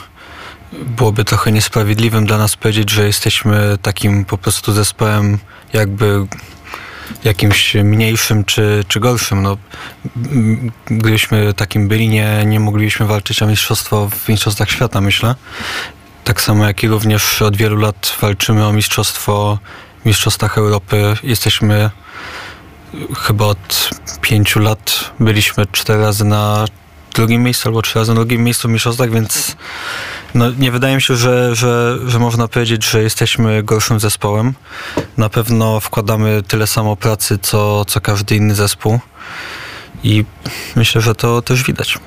[0.73, 5.39] byłoby trochę niesprawiedliwym dla nas powiedzieć, że jesteśmy takim po prostu zespołem
[5.73, 6.27] jakby
[7.25, 9.43] jakimś mniejszym czy, czy gorszym.
[9.43, 9.57] No,
[10.87, 15.35] gdybyśmy takim byli, nie, nie moglibyśmy walczyć o mistrzostwo w Mistrzostwach Świata, myślę.
[16.25, 19.59] Tak samo jak i również od wielu lat walczymy o mistrzostwo
[20.03, 21.17] w Mistrzostwach Europy.
[21.23, 21.91] Jesteśmy
[23.19, 26.65] chyba od pięciu lat byliśmy cztery razy na
[27.15, 29.57] drugim miejscu albo trzy razy na drugim miejscu w mistrzostwach, więc
[30.35, 34.55] no, nie wydaje mi się, że, że, że można powiedzieć, że jesteśmy gorszym zespołem.
[35.17, 39.01] Na pewno wkładamy tyle samo pracy, co, co każdy inny zespół
[40.05, 40.25] i
[40.77, 41.99] myślę, że to też widać.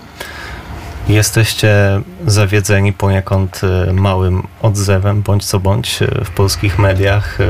[1.07, 7.45] Jesteście zawiedzeni poniekąd e, małym odzewem, bądź co bądź, e, w polskich mediach e,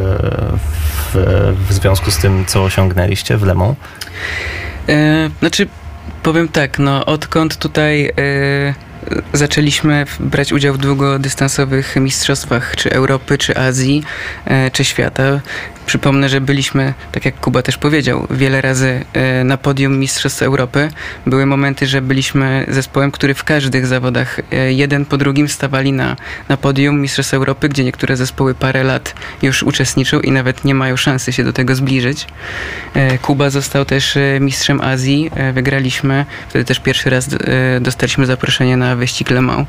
[1.13, 3.75] w, w związku z tym, co osiągnęliście w Lemą?
[4.89, 5.67] E, znaczy,
[6.23, 8.73] powiem tak, no odkąd tutaj e,
[9.33, 14.03] zaczęliśmy brać udział w długodystansowych mistrzostwach, czy Europy, czy Azji,
[14.45, 15.41] e, czy świata,
[15.85, 20.89] Przypomnę, że byliśmy, tak jak Kuba też powiedział, wiele razy e, na podium Mistrzostw Europy.
[21.25, 26.15] Były momenty, że byliśmy zespołem, który w każdych zawodach e, jeden po drugim stawali na,
[26.49, 30.97] na podium Mistrzostw Europy, gdzie niektóre zespoły parę lat już uczestniczą i nawet nie mają
[30.97, 32.27] szansy się do tego zbliżyć.
[33.21, 36.25] Kuba został też mistrzem Azji, wygraliśmy.
[36.49, 37.29] Wtedy też pierwszy raz
[37.81, 39.65] dostaliśmy zaproszenie na wyścig Le.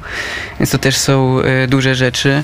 [0.61, 2.43] Więc to też są duże rzeczy.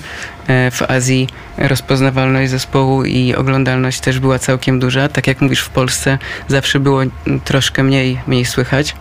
[0.49, 5.09] W Azji rozpoznawalność zespołu i oglądalność też była całkiem duża.
[5.09, 7.01] Tak jak mówisz, w Polsce zawsze było
[7.45, 8.95] troszkę mniej, mniej słychać.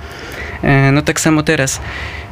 [0.63, 1.81] E, no tak samo teraz.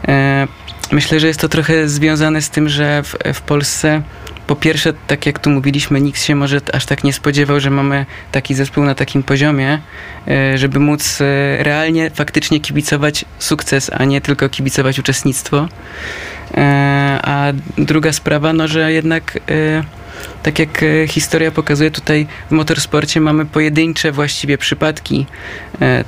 [0.07, 0.47] E,
[0.91, 4.01] myślę, że jest to trochę związane z tym, że w, w Polsce
[4.47, 8.05] po pierwsze, tak jak tu mówiliśmy, nikt się może aż tak nie spodziewał, że mamy
[8.31, 9.79] taki zespół na takim poziomie,
[10.27, 11.19] e, żeby móc
[11.57, 15.67] realnie, faktycznie kibicować sukces, a nie tylko kibicować uczestnictwo.
[17.21, 19.39] A druga sprawa, no, że jednak
[20.43, 25.25] tak jak e, historia pokazuje, tutaj w motorsporcie mamy pojedyncze właściwie przypadki,
[25.81, 26.03] e,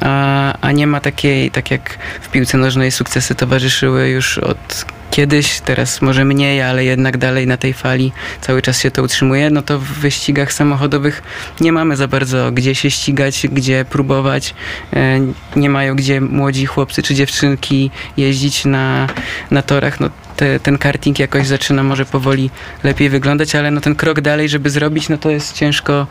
[0.00, 5.60] a, a nie ma takiej, tak jak w piłce nożnej sukcesy towarzyszyły już od kiedyś,
[5.60, 9.62] teraz może mniej, ale jednak dalej na tej fali cały czas się to utrzymuje, no
[9.62, 11.22] to w wyścigach samochodowych
[11.60, 14.54] nie mamy za bardzo gdzie się ścigać, gdzie próbować.
[14.92, 15.20] E,
[15.56, 19.06] nie mają gdzie młodzi chłopcy czy dziewczynki jeździć na,
[19.50, 20.00] na torach.
[20.00, 22.50] No te, ten karting jakoś zaczyna może powoli
[22.84, 26.06] lepiej wyglądać, ale no ten krok dalej, żeby zrobić, no to jest ciężko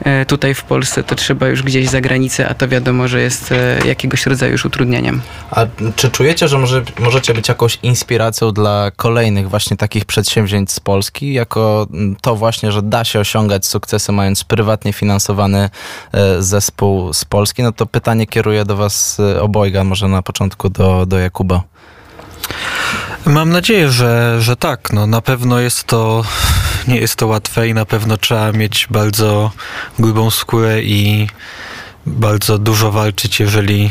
[0.00, 3.52] e, tutaj w Polsce, to trzeba już gdzieś za granicę, a to wiadomo, że jest
[3.52, 5.20] e, jakiegoś rodzaju już utrudnieniem.
[5.50, 10.80] A czy czujecie, że może, możecie być jakąś inspiracją dla kolejnych właśnie takich przedsięwzięć z
[10.80, 11.86] Polski, jako
[12.20, 15.70] to właśnie, że da się osiągać sukcesy mając prywatnie finansowany
[16.12, 17.62] e, zespół z Polski?
[17.62, 21.62] No to pytanie kieruję do was obojga, może na początku do, do Jakuba.
[23.26, 24.92] Mam nadzieję, że, że tak.
[24.92, 26.24] No, na pewno jest to,
[26.88, 29.50] nie jest to łatwe i na pewno trzeba mieć bardzo
[29.98, 31.28] grubą skórę i
[32.06, 33.90] bardzo dużo walczyć, jeżeli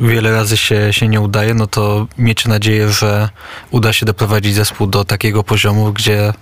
[0.00, 3.28] wiele razy się, się nie udaje, no to mieć nadzieję, że
[3.70, 6.32] uda się doprowadzić zespół do takiego poziomu, gdzie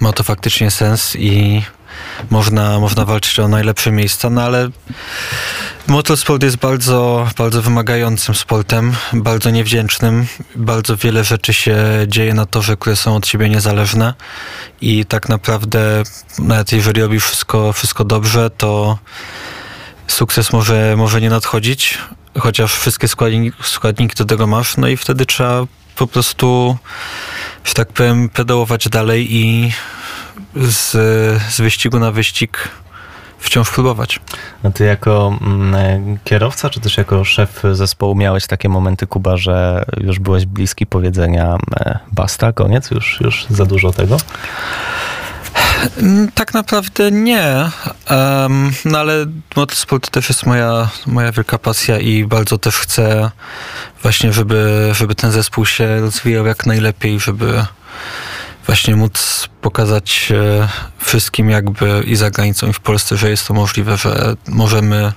[0.00, 1.62] ma to faktycznie sens i
[2.30, 4.68] można, można walczyć o najlepsze miejsca, no ale
[5.86, 10.26] motorsport jest bardzo, bardzo wymagającym sportem, bardzo niewdzięcznym.
[10.56, 11.76] Bardzo wiele rzeczy się
[12.06, 14.14] dzieje na torze, które są od siebie niezależne
[14.80, 16.02] i tak naprawdę
[16.38, 18.98] nawet jeżeli robisz wszystko, wszystko dobrze, to
[20.06, 21.98] sukces może, może nie nadchodzić,
[22.38, 25.64] chociaż wszystkie składniki, składniki do tego masz, no i wtedy trzeba
[25.96, 26.76] po prostu,
[27.64, 29.72] że tak powiem, pedałować dalej i
[30.56, 30.90] z,
[31.52, 32.68] z wyścigu na wyścig
[33.38, 34.20] wciąż próbować.
[34.62, 39.84] A ty jako mm, kierowca, czy też jako szef zespołu miałeś takie momenty, Kuba, że
[40.00, 44.16] już byłeś bliski powiedzenia e, basta, koniec, już, już za dużo tego?
[45.96, 47.70] Mm, tak naprawdę nie,
[48.10, 53.30] um, no ale motorsport też jest moja, moja wielka pasja i bardzo też chcę
[54.02, 57.66] właśnie, żeby, żeby ten zespół się rozwijał jak najlepiej, żeby
[58.66, 63.54] właśnie móc pokazać e, wszystkim jakby i za granicą i w Polsce, że jest to
[63.54, 65.12] możliwe, że możemy, e,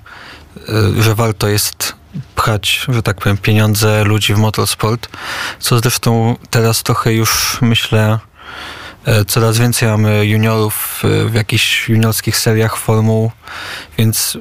[1.03, 1.95] że warto jest
[2.35, 5.09] pchać, że tak powiem, pieniądze ludzi w motorsport,
[5.59, 8.19] co zresztą teraz trochę już myślę
[9.27, 13.31] coraz więcej mamy juniorów w jakichś juniorskich seriach formuł,
[13.97, 14.37] więc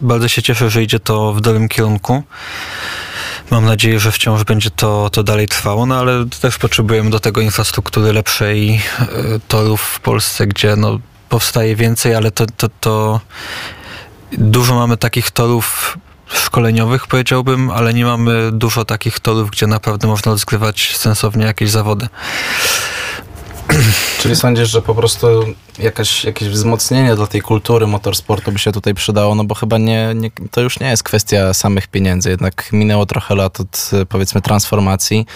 [0.00, 2.22] bardzo się cieszę, że idzie to w dobrym kierunku.
[3.50, 7.40] Mam nadzieję, że wciąż będzie to, to dalej trwało, no ale też potrzebujemy do tego
[7.40, 9.06] infrastruktury lepszej, e,
[9.48, 13.20] torów w Polsce, gdzie no, powstaje więcej, ale to, to, to
[14.32, 20.32] dużo mamy takich torów szkoleniowych, powiedziałbym, ale nie mamy dużo takich torów, gdzie naprawdę można
[20.32, 22.08] rozgrywać sensownie jakieś zawody.
[24.20, 25.26] Czyli sądzisz, że po prostu
[25.78, 30.12] jakaś, jakieś wzmocnienie dla tej kultury motorsportu by się tutaj przydało, no bo chyba nie,
[30.14, 35.26] nie, to już nie jest kwestia samych pieniędzy, jednak minęło trochę lat od powiedzmy transformacji.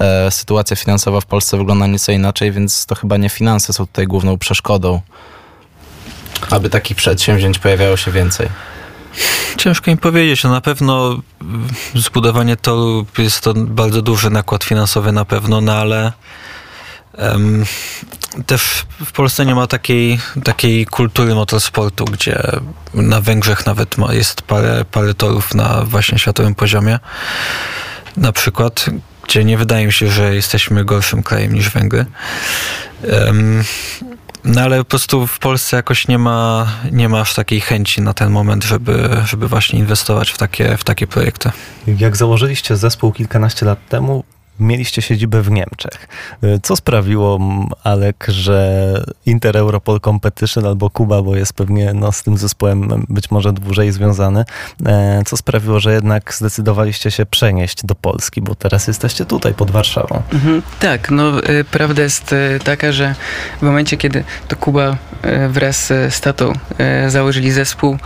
[0.00, 4.06] E, sytuacja finansowa w Polsce wygląda nieco inaczej, więc to chyba nie finanse są tutaj
[4.06, 5.00] główną przeszkodą,
[6.50, 8.48] aby takich przedsięwzięć pojawiało się więcej.
[9.56, 10.44] Ciężko im powiedzieć.
[10.44, 11.20] No na pewno
[11.94, 16.12] zbudowanie toru jest to bardzo duży nakład finansowy na pewno, no ale
[18.46, 22.42] też w Polsce nie ma takiej, takiej kultury motorsportu, gdzie
[22.94, 26.98] na Węgrzech nawet jest parę, parę torów na właśnie światowym poziomie.
[28.16, 28.86] Na przykład,
[29.22, 32.06] gdzie nie wydaje mi się, że jesteśmy gorszym krajem niż Węgry.
[34.44, 38.14] No ale po prostu w Polsce jakoś nie ma, nie ma aż takiej chęci na
[38.14, 41.50] ten moment, żeby, żeby właśnie inwestować w takie, w takie projekty.
[41.86, 44.24] Jak założyliście zespół kilkanaście lat temu,
[44.60, 46.08] mieliście siedzibę w Niemczech.
[46.44, 47.38] Y, co sprawiło,
[47.84, 53.30] Alek, że Inter Europol Competition albo Kuba, bo jest pewnie no, z tym zespołem być
[53.30, 54.44] może dłużej związany,
[54.86, 59.70] e, co sprawiło, że jednak zdecydowaliście się przenieść do Polski, bo teraz jesteście tutaj pod
[59.70, 60.22] Warszawą.
[60.32, 63.14] Mhm, tak, no y, prawda jest y, taka, że
[63.58, 64.96] w momencie, kiedy to Kuba
[65.48, 66.52] wraz z tatą
[67.08, 67.98] założyli zespół,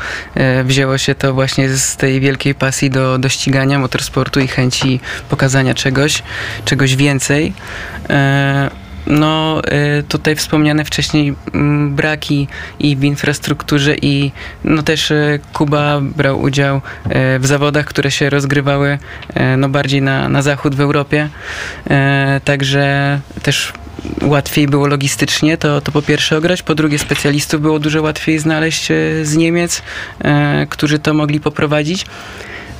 [0.65, 5.75] wzięło się to właśnie z tej wielkiej pasji do, do ścigania motorsportu i chęci pokazania
[5.75, 6.23] czegoś
[6.65, 7.53] czegoś więcej.
[8.11, 8.71] E,
[9.07, 14.33] no, e, tutaj wspomniane wcześniej mm, braki i w infrastrukturze i
[14.65, 16.81] no też e, Kuba brał udział
[17.41, 18.99] w zawodach, które się rozgrywały
[19.59, 21.29] no bardziej na, na zachód w Europie.
[22.45, 23.73] Także też
[24.23, 28.89] łatwiej było logistycznie to, to po pierwsze ograć, po drugie specjalistów było dużo łatwiej znaleźć
[29.23, 29.83] z Niemiec,
[30.69, 32.07] którzy to mogli poprowadzić.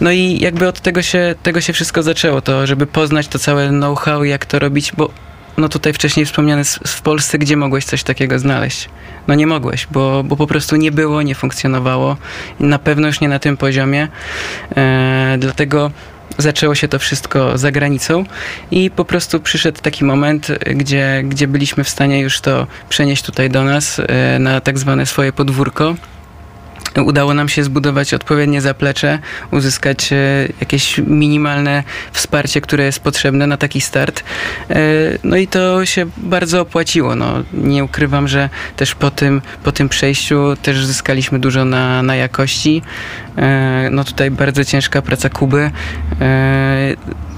[0.01, 3.69] No i jakby od tego się, tego się wszystko zaczęło, to żeby poznać to całe
[3.69, 5.11] know-how, jak to robić, bo
[5.57, 8.89] no tutaj wcześniej wspomniane w Polsce, gdzie mogłeś coś takiego znaleźć?
[9.29, 12.17] No nie mogłeś, bo, bo po prostu nie było, nie funkcjonowało.
[12.61, 14.09] Na pewno już nie na tym poziomie.
[14.77, 15.91] E, dlatego
[16.39, 18.25] zaczęło się to wszystko za granicą
[18.71, 23.51] i po prostu przyszedł taki moment, gdzie, gdzie byliśmy w stanie już to przenieść tutaj
[23.51, 25.95] do nas e, na tak zwane swoje podwórko
[26.97, 29.19] udało nam się zbudować odpowiednie zaplecze,
[29.51, 30.17] uzyskać e,
[30.61, 31.83] jakieś minimalne
[32.13, 34.25] wsparcie, które jest potrzebne na taki start.
[34.71, 34.75] E,
[35.25, 37.15] no i to się bardzo opłaciło.
[37.15, 42.17] No, nie ukrywam, że też po tym, po tym przejściu też zyskaliśmy dużo na, na
[42.17, 42.83] jakości.
[43.37, 45.71] E, no tutaj bardzo ciężka praca Kuby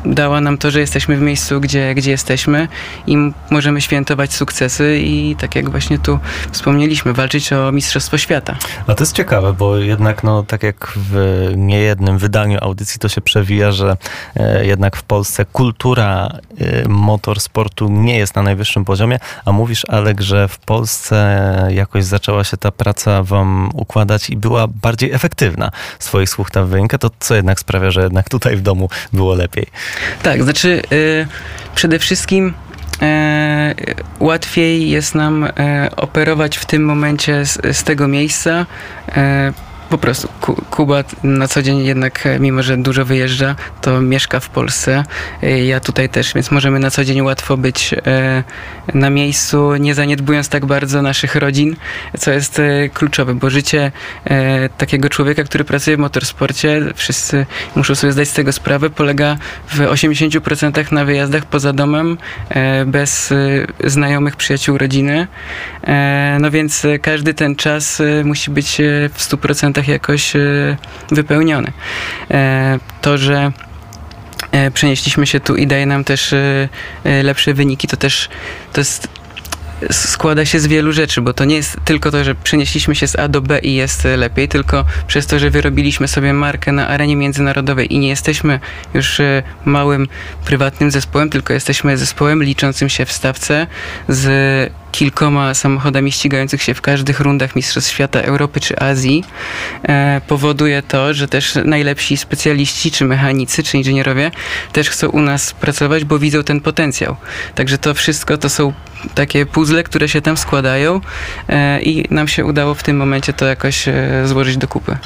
[0.05, 2.69] dała nam to, że jesteśmy w miejscu, gdzie, gdzie jesteśmy
[3.07, 3.17] i
[3.51, 6.19] możemy świętować sukcesy i tak jak właśnie tu
[6.53, 8.57] wspomnieliśmy, walczyć o Mistrzostwo Świata.
[8.87, 13.21] A to jest ciekawe, bo jednak no, tak jak w niejednym wydaniu audycji to się
[13.21, 13.97] przewija, że
[14.37, 16.29] e, jednak w Polsce kultura
[16.59, 22.45] e, motorsportu nie jest na najwyższym poziomie, a mówisz Alek, że w Polsce jakoś zaczęła
[22.45, 25.71] się ta praca wam układać i była bardziej efektywna.
[25.99, 29.67] Swoich słów ta wynika, to co jednak sprawia, że jednak tutaj w domu było lepiej?
[30.23, 31.27] Tak, znaczy y,
[31.75, 32.55] przede wszystkim
[33.03, 33.75] e,
[34.21, 38.67] łatwiej jest nam e, operować w tym momencie z, z tego miejsca.
[39.17, 39.53] E,
[39.91, 40.29] po prostu
[40.71, 45.05] Kuba na co dzień jednak, e, mimo że dużo wyjeżdża, to mieszka w Polsce.
[45.43, 48.45] E, ja tutaj też, więc możemy na co dzień łatwo być e,
[48.95, 51.77] na miejscu, nie zaniedbując tak bardzo naszych rodzin,
[52.19, 52.63] co jest
[52.95, 53.93] kluczowe, bo życie
[54.79, 59.37] takiego człowieka, który pracuje w motorsporcie, wszyscy muszą sobie zdać z tego sprawę, polega
[59.69, 62.19] w 80% na wyjazdach poza domem,
[62.87, 63.35] bez
[63.85, 65.27] znajomych, przyjaciół, rodziny.
[66.41, 68.77] No więc każdy ten czas musi być
[69.15, 70.41] w 100% jakoś e,
[71.11, 71.73] wypełniony.
[72.31, 73.53] E, to, że
[74.53, 76.35] e, przenieśliśmy się tu i daje nam też
[77.23, 78.29] lepsze wyniki, to też
[78.73, 79.09] to jest
[79.91, 83.19] składa się z wielu rzeczy, bo to nie jest tylko to, że przenieśliśmy się z
[83.19, 87.17] A do B i jest lepiej, tylko przez to, że wyrobiliśmy sobie markę na arenie
[87.17, 88.61] międzynarodowej i nie jesteśmy
[88.95, 89.21] już
[89.65, 90.09] małym
[90.45, 93.67] prywatnym zespołem, tylko jesteśmy zespołem liczącym się w stawce
[94.09, 99.25] z kilkoma samochodami ścigających się w każdych rundach Mistrzostw Świata, Europy czy Azji,
[99.83, 104.31] e, powoduje to, że też najlepsi specjaliści, czy mechanicy, czy inżynierowie
[104.73, 107.17] też chcą u nas pracować, bo widzą ten potencjał.
[107.55, 108.73] Także to wszystko to są
[109.15, 111.01] takie puzzle, które się tam składają
[111.49, 114.97] e, i nam się udało w tym momencie to jakoś e, złożyć do kupy.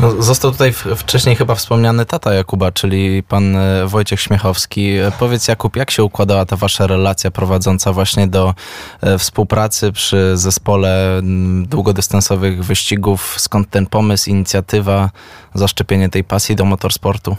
[0.00, 4.90] No, został tutaj wcześniej chyba wspomniany tata Jakuba, czyli pan e, Wojciech Śmiechowski.
[4.90, 8.54] E, powiedz Jakub, jak się układała ta wasza relacja prowadząca właśnie do
[9.00, 11.20] e, współpracy przy zespole
[11.62, 13.34] długodystansowych wyścigów?
[13.38, 15.10] Skąd ten pomysł, inicjatywa,
[15.54, 17.36] zaszczepienie tej pasji do motorsportu?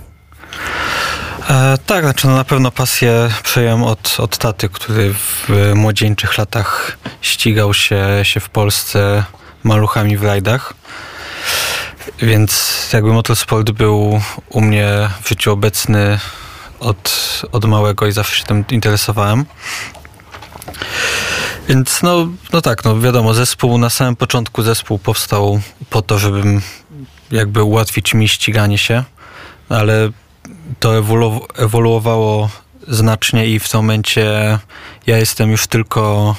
[1.49, 6.97] E, tak, znaczy no na pewno pasję przejąłem od, od taty, który w młodzieńczych latach
[7.21, 9.23] ścigał się, się w Polsce
[9.63, 10.73] maluchami w rajdach.
[12.21, 16.19] Więc jakby motorsport był u mnie w życiu obecny
[16.79, 19.45] od, od małego i zawsze się tym interesowałem.
[21.69, 26.61] Więc no, no tak, no wiadomo, zespół, na samym początku zespół powstał po to, żebym
[27.31, 29.03] jakby ułatwić mi ściganie się,
[29.69, 30.09] ale
[30.79, 32.49] to ewolu- ewoluowało
[32.87, 34.59] znacznie i w tym momencie
[35.07, 36.35] ja jestem już tylko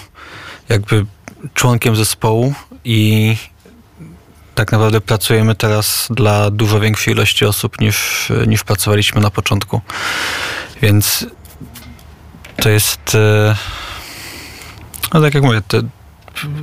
[0.68, 1.06] jakby
[1.54, 2.54] członkiem zespołu
[2.84, 3.36] i
[4.54, 9.80] tak naprawdę pracujemy teraz dla dużo większej ilości osób niż, niż pracowaliśmy na początku.
[10.82, 11.26] Więc
[12.56, 13.14] to jest.
[13.14, 13.56] e,
[15.14, 15.60] No tak jak mówię,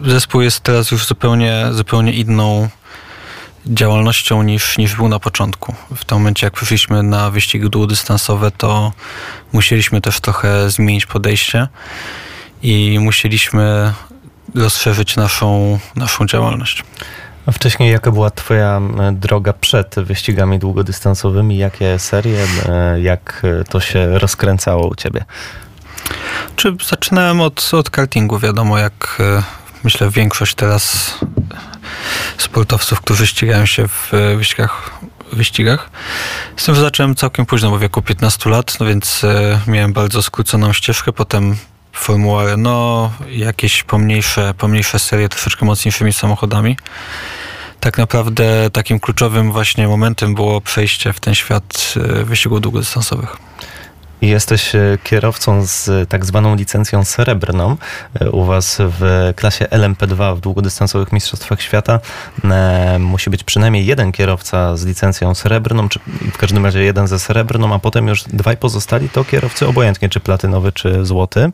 [0.05, 2.69] zespół jest teraz już zupełnie, zupełnie inną
[3.67, 5.75] działalnością niż, niż był na początku.
[5.95, 8.91] W tym momencie, jak przyszliśmy na wyścigi długodystansowe, to
[9.53, 11.67] musieliśmy też trochę zmienić podejście
[12.61, 13.93] i musieliśmy
[14.55, 16.83] rozszerzyć naszą, naszą działalność.
[17.45, 18.81] A wcześniej jaka była twoja
[19.11, 21.57] droga przed wyścigami długodystansowymi?
[21.57, 22.45] Jakie serie,
[23.01, 25.25] jak e, to się rozkręcało u ciebie?
[26.55, 29.43] Czy zaczynałem od, od kartingu, wiadomo, jak e,
[29.83, 31.13] myślę większość teraz
[32.37, 34.91] sportowców, którzy ścigają się w e, wyścigach,
[35.33, 35.89] wyścigach.
[36.57, 39.93] Z tym, że zacząłem całkiem późno, bo w wieku 15 lat, no więc e, miałem
[39.93, 41.55] bardzo skróconą ścieżkę, potem
[41.93, 46.77] Formuła Renault, jakieś pomniejsze, pomniejsze serie troszeczkę mocniejszymi samochodami.
[47.79, 51.93] Tak naprawdę takim kluczowym właśnie momentem było przejście w ten świat
[52.23, 53.37] wyścigów długodystansowych.
[54.23, 57.77] Jesteś e, kierowcą z tak zwaną licencją srebrną.
[58.21, 61.99] E, U was w klasie LMP2 w długodystansowych mistrzostwach świata
[62.43, 65.99] e, musi być przynajmniej jeden kierowca z licencją srebrną, czy
[66.33, 70.19] w każdym razie jeden ze srebrną, a potem już dwaj pozostali to kierowcy obojętnie, czy
[70.19, 71.51] platynowy, czy złoty.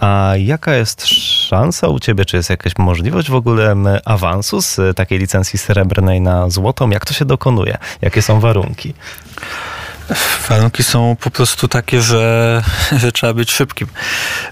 [0.00, 1.06] A jaka jest
[1.48, 6.50] szansa u ciebie, czy jest jakaś możliwość w ogóle awansu z takiej licencji srebrnej na
[6.50, 6.90] złotą?
[6.90, 7.78] Jak to się dokonuje?
[8.02, 8.94] Jakie są warunki?
[10.48, 12.62] Warunki są po prostu takie, że,
[13.00, 13.88] że trzeba być szybkim.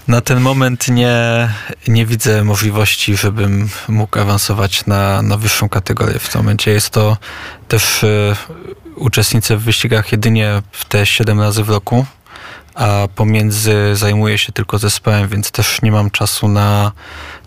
[0.07, 1.49] Na ten moment nie,
[1.87, 6.19] nie widzę możliwości, żebym mógł awansować na, na wyższą kategorię.
[6.19, 7.17] W tym momencie jest to
[7.67, 8.35] też e,
[8.95, 12.05] uczestniczę w wyścigach jedynie w te 7 razy w roku,
[12.75, 16.91] a pomiędzy zajmuję się tylko zespołem, więc też nie mam czasu na,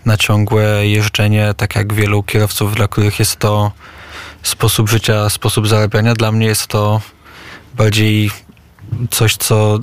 [0.05, 3.71] na ciągłe jeżdżenie, tak jak wielu kierowców, dla których jest to
[4.43, 6.13] sposób życia, sposób zarabiania.
[6.13, 7.01] Dla mnie jest to
[7.77, 8.31] bardziej
[9.09, 9.79] coś, co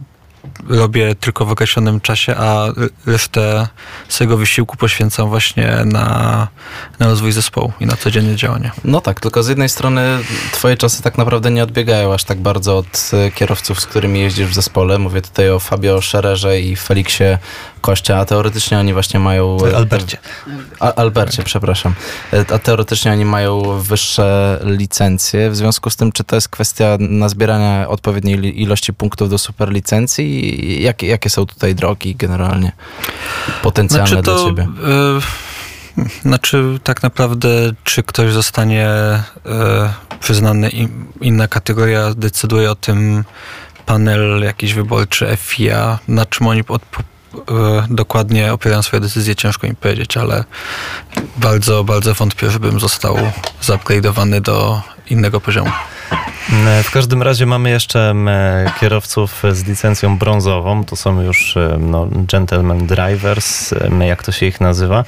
[0.69, 2.67] robię tylko w określonym czasie, a
[3.07, 3.69] resztę
[4.09, 6.49] swojego wysiłku poświęcam właśnie na,
[6.99, 8.71] na rozwój zespołu i na codzienne działanie.
[8.85, 10.19] No tak, tylko z jednej strony
[10.53, 14.47] twoje czasy tak naprawdę nie odbiegają aż tak bardzo od e, kierowców, z którymi jeździsz
[14.47, 14.99] w zespole.
[14.99, 17.25] Mówię tutaj o Fabio Szererze i Feliksie
[18.19, 19.59] A teoretycznie oni właśnie mają...
[19.73, 20.19] e, Albercie.
[20.81, 21.95] A, Albercie, przepraszam.
[22.33, 25.51] E, A teoretycznie oni mają wyższe licencje.
[25.51, 30.25] W związku z tym, czy to jest kwestia nazbierania odpowiedniej ilości punktów do superlicencji?
[30.65, 32.73] I Jakie, są tutaj drogi generalnie
[33.63, 34.63] potencjalne dla ciebie?
[34.63, 37.49] e, znaczy tak naprawdę,
[37.85, 38.89] czy ktoś zostanie
[40.21, 40.71] przyznany,
[41.21, 43.25] inna kategoria decyduje o tym
[43.87, 46.83] panel jakiś wyborczy FIA, na czym oni od,
[47.91, 50.45] dokładnie opierają swoje decyzje, ciężko im powiedzieć, ale
[51.37, 53.19] bardzo, bardzo wątpię, żebym został
[53.63, 55.71] zupgrade'owany do innego poziomu.
[56.67, 58.29] E, W każdym razie mamy jeszcze m,
[58.81, 60.85] kierowców z licencją brązową.
[60.85, 65.05] To są już e, no, gentleman drivers, jak to się ich nazywa.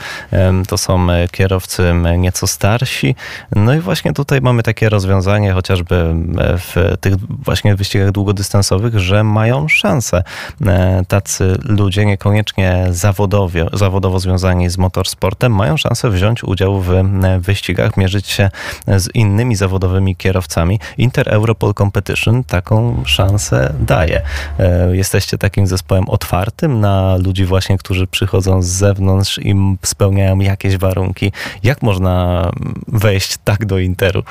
[0.68, 3.14] To są e, kierowcy nieco starsi.
[3.56, 6.14] No i właśnie tutaj mamy takie rozwiązanie, chociażby
[6.58, 10.22] w tych właśnie wyścigach długodystansowych, że mają szansę.
[10.66, 16.92] E, Tacy ludzie, niekoniecznie zawodowie, zawodowo związani z motorsportem, mają szansę wziąć udział w
[17.38, 18.50] wyścigach, mierzyć się
[18.86, 20.80] z innymi zawodowymi kierowcami.
[20.98, 24.22] Inter Europol Competition taką szansę daje.
[24.58, 30.76] E, Jesteście takim zespołem otwartym na ludzi właśnie, którzy przychodzą z zewnątrz i spełniają jakieś
[30.76, 31.32] warunki.
[31.62, 34.22] Jak można mm, wejść tak do Interu?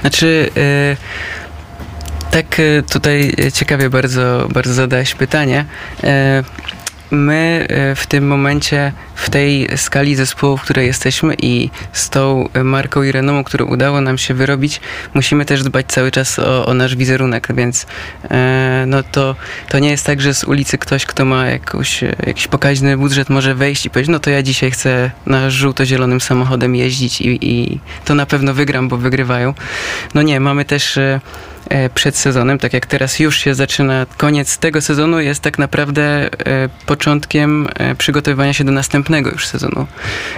[0.00, 0.96] Znaczy, e,
[2.30, 5.64] tak e, tutaj ciekawie bardzo, bardzo zadałeś pytanie.
[7.10, 12.48] My e, w tym momencie, w tej skali zespołu, w której jesteśmy i z tą
[12.64, 14.80] marką i renomą, którą udało nam się wyrobić,
[15.14, 17.86] musimy też dbać cały czas o, o nasz wizerunek, więc
[18.30, 19.36] e, no to,
[19.68, 23.30] to nie jest tak, że z ulicy ktoś, kto ma jakąś, e, jakiś pokaźny budżet
[23.30, 27.78] może wejść i powiedzieć, no to ja dzisiaj chcę na żółto-zielonym samochodem jeździć i, i
[28.04, 29.54] to na pewno wygram, bo wygrywają.
[30.14, 31.20] No nie, mamy też e,
[31.94, 36.28] przed sezonem, tak jak teraz już się zaczyna koniec tego sezonu, jest tak naprawdę e,
[36.86, 39.86] początkiem e, przygotowywania się do następnego już sezonu.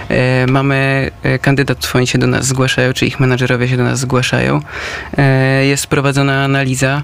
[0.09, 3.99] E, Mamy e, kandydatów, oni się do nas zgłaszają, czy ich menadżerowie się do nas
[3.99, 4.61] zgłaszają.
[5.17, 7.01] E, Jest prowadzona analiza.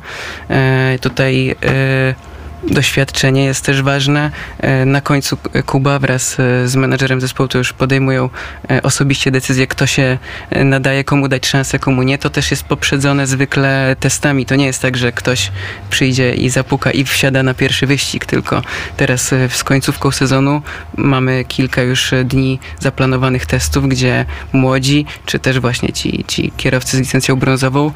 [0.50, 2.29] E, Tutaj e,
[2.64, 4.32] doświadczenie jest też ważne.
[4.60, 8.30] E, na końcu Kuba wraz e, z menadżerem zespołu to już podejmują
[8.72, 10.18] e, osobiście decyzję, kto się
[10.66, 12.18] nadaje, komu dać szansę, komu nie.
[12.18, 14.46] To też jest poprzedzone zwykle testami.
[14.46, 15.52] To nie jest tak, że ktoś
[15.90, 18.62] przyjdzie i zapuka i wsiada na pierwszy wyścig, tylko
[18.98, 20.62] teraz z końcówką sezonu
[20.98, 27.00] mamy kilka już dni zaplanowanych testów, gdzie młodzi, czy też właśnie ci, ci kierowcy z
[27.00, 27.92] licencją brązową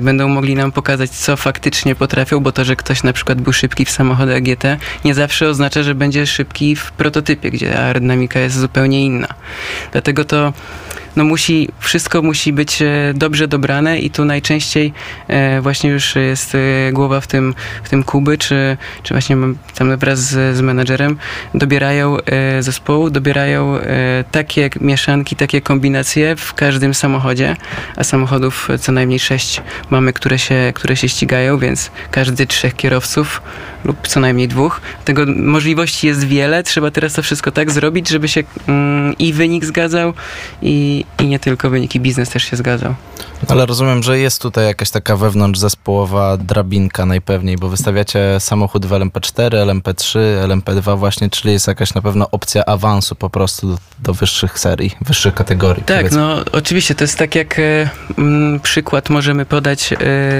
[0.00, 3.84] będą mogli nam pokazać, co faktycznie potrafią, bo to, że ktoś na przykład był szybki
[3.84, 4.64] w samochodzie, samochody EGT
[5.04, 9.28] nie zawsze oznacza, że będzie szybki w prototypie, gdzie aerodynamika jest zupełnie inna.
[9.92, 10.52] Dlatego to
[11.18, 14.92] no musi, wszystko musi być e, dobrze dobrane i tu najczęściej
[15.28, 19.36] e, właśnie już jest e, głowa w tym, w tym Kuby, czy, czy właśnie
[19.74, 21.18] tam wraz z, z menedżerem
[21.54, 22.16] dobierają
[22.60, 23.78] zespołu, dobierają
[24.30, 27.56] takie mieszanki, takie kombinacje w każdym samochodzie,
[27.96, 33.42] a samochodów co najmniej sześć mamy, które się, które się ścigają, więc każdy trzech kierowców
[33.84, 34.80] lub co najmniej dwóch.
[35.04, 39.64] Tego możliwości jest wiele, trzeba teraz to wszystko tak zrobić, żeby się mm, i wynik
[39.64, 40.12] zgadzał
[40.62, 42.94] i, i nie tylko wyniki biznes też się zgadzał.
[43.48, 48.90] Ale rozumiem, że jest tutaj jakaś taka wewnątrz zespołowa drabinka najpewniej, bo wystawiacie samochód w
[48.90, 50.18] LMP4, LMP3,
[50.48, 54.96] LMP2 właśnie, czyli jest jakaś na pewno opcja awansu po prostu do, do wyższych serii,
[55.00, 55.84] wyższych kategorii.
[55.84, 56.18] Tak, powiedzmy.
[56.18, 59.96] no oczywiście to jest tak jak e, m, przykład możemy podać e,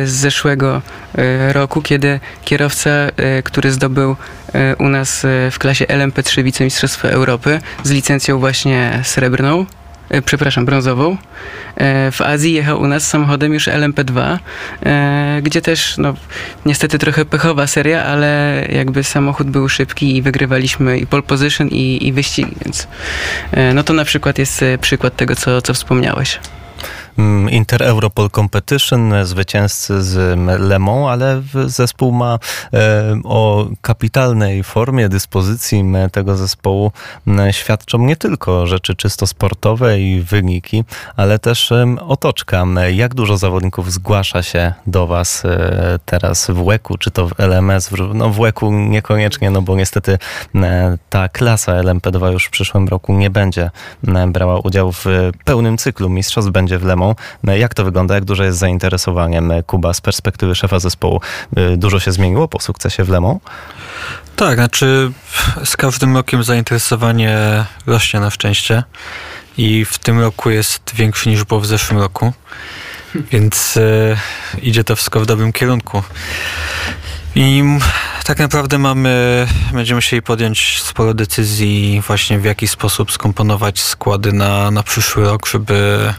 [0.07, 0.82] z zeszłego
[1.14, 3.11] e, roku, kiedy kierowca, e,
[3.45, 4.16] który zdobył
[4.55, 9.66] e, u nas e, w klasie LMP3 Wicemistrzostwa Europy z licencją właśnie srebrną,
[10.09, 11.16] E, przepraszam, brązową.
[11.76, 14.39] E, w Azji jechał u nas samochodem już LMP2,
[14.83, 16.14] e, gdzie też, no,
[16.66, 22.07] niestety trochę pechowa seria, ale jakby samochód był szybki i wygrywaliśmy i pole position i,
[22.07, 22.89] i wyścigi, więc
[23.74, 26.41] no to na przykład jest przykład tego, co, co wspomniałeś.
[27.19, 32.39] Mm, Inter Europol Competition, zwycięzcy z Le Mans, ale zespół ma
[32.73, 36.93] e, o kapitalnej formie dyspozycji tego zespołu
[37.51, 40.85] świadczą nie tylko rzeczy czysto sportowe i wyniki,
[41.16, 42.64] ale też otoczka.
[42.93, 47.91] Jak dużo zawodników zgłasza się do Was e, teraz w WEC-u, czy to w LMS?
[48.14, 50.19] No w WEC-u niekoniecznie, no bo niestety
[51.11, 53.71] ta klasa LMP2 już w przyszłym roku nie będzie
[54.29, 55.05] brała udziału w
[55.45, 57.08] pełnym cyklu mistrzostw, będzie w Le Mans.
[57.43, 58.15] No jak to wygląda?
[58.15, 61.21] Jak duże jest zainteresowanie Kuba z perspektywy szefa zespołu?
[61.59, 63.41] Y, dużo się zmieniło po sukcesie w Lemą?
[64.37, 65.13] Tak, znaczy
[65.65, 68.83] z każdym rokiem zainteresowanie rośnie na szczęście
[69.59, 72.33] i w tym roku jest większy niż było w zeszłym roku,
[73.15, 74.17] więc y,
[74.63, 76.03] idzie to wszystko w dobrym kierunku.
[77.35, 77.63] I
[78.25, 84.71] tak naprawdę mamy, będziemy musieli podjąć sporo decyzji właśnie w jaki sposób skomponować składy na,
[84.71, 86.15] na przyszły rok, żeby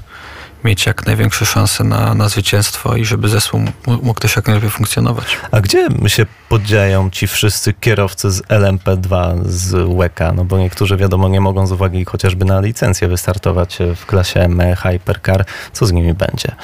[0.63, 5.37] mieć jak największe szanse na, na zwycięstwo i żeby zespół mógł też jak najlepiej funkcjonować.
[5.51, 10.33] A gdzie się podziają ci wszyscy kierowcy z LMP2 z WEKA?
[10.33, 14.75] No bo niektórzy wiadomo nie mogą z uwagi chociażby na licencję wystartować w klasie ME
[14.75, 15.45] Hypercar.
[15.73, 16.55] Co z nimi będzie?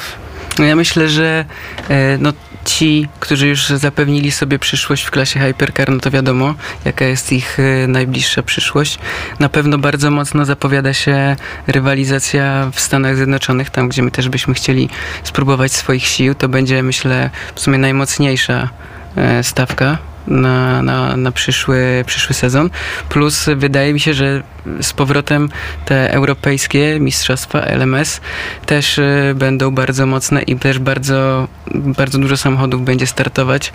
[0.60, 1.46] No ja myślę, że
[1.90, 2.34] e, no,
[2.66, 7.58] ci, którzy już zapewnili sobie przyszłość w klasie Hypercar, no to wiadomo, jaka jest ich
[7.60, 9.00] e, najbliższa przyszłość.
[9.40, 11.36] Na pewno bardzo mocno zapowiada się
[11.68, 14.90] rywalizacja w Stanach Zjednoczonych, tam gdzie my też byśmy chcieli
[15.24, 16.36] spróbować swoich sił.
[16.36, 18.70] To będzie, myślę, w sumie najmocniejsza
[19.18, 19.98] e, stawka
[20.28, 22.70] na, na, na przyszły, przyszły sezon.
[23.10, 24.44] Plus wydaje mi się, że
[24.82, 25.50] z powrotem
[25.86, 28.22] te europejskie mistrzostwa LMS
[28.66, 33.74] też y, będą bardzo mocne i też bardzo, bardzo dużo samochodów będzie startować.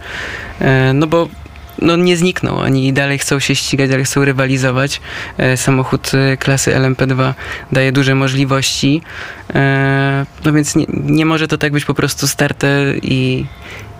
[0.60, 1.28] E, no bo
[1.82, 2.58] no nie znikną.
[2.58, 5.00] Oni dalej chcą się ścigać, dalej chcą rywalizować.
[5.38, 7.34] E, samochód y, klasy LMP2
[7.72, 9.02] daje duże możliwości.
[10.44, 12.68] No więc nie, nie może to tak być po prostu starte
[13.02, 13.46] i,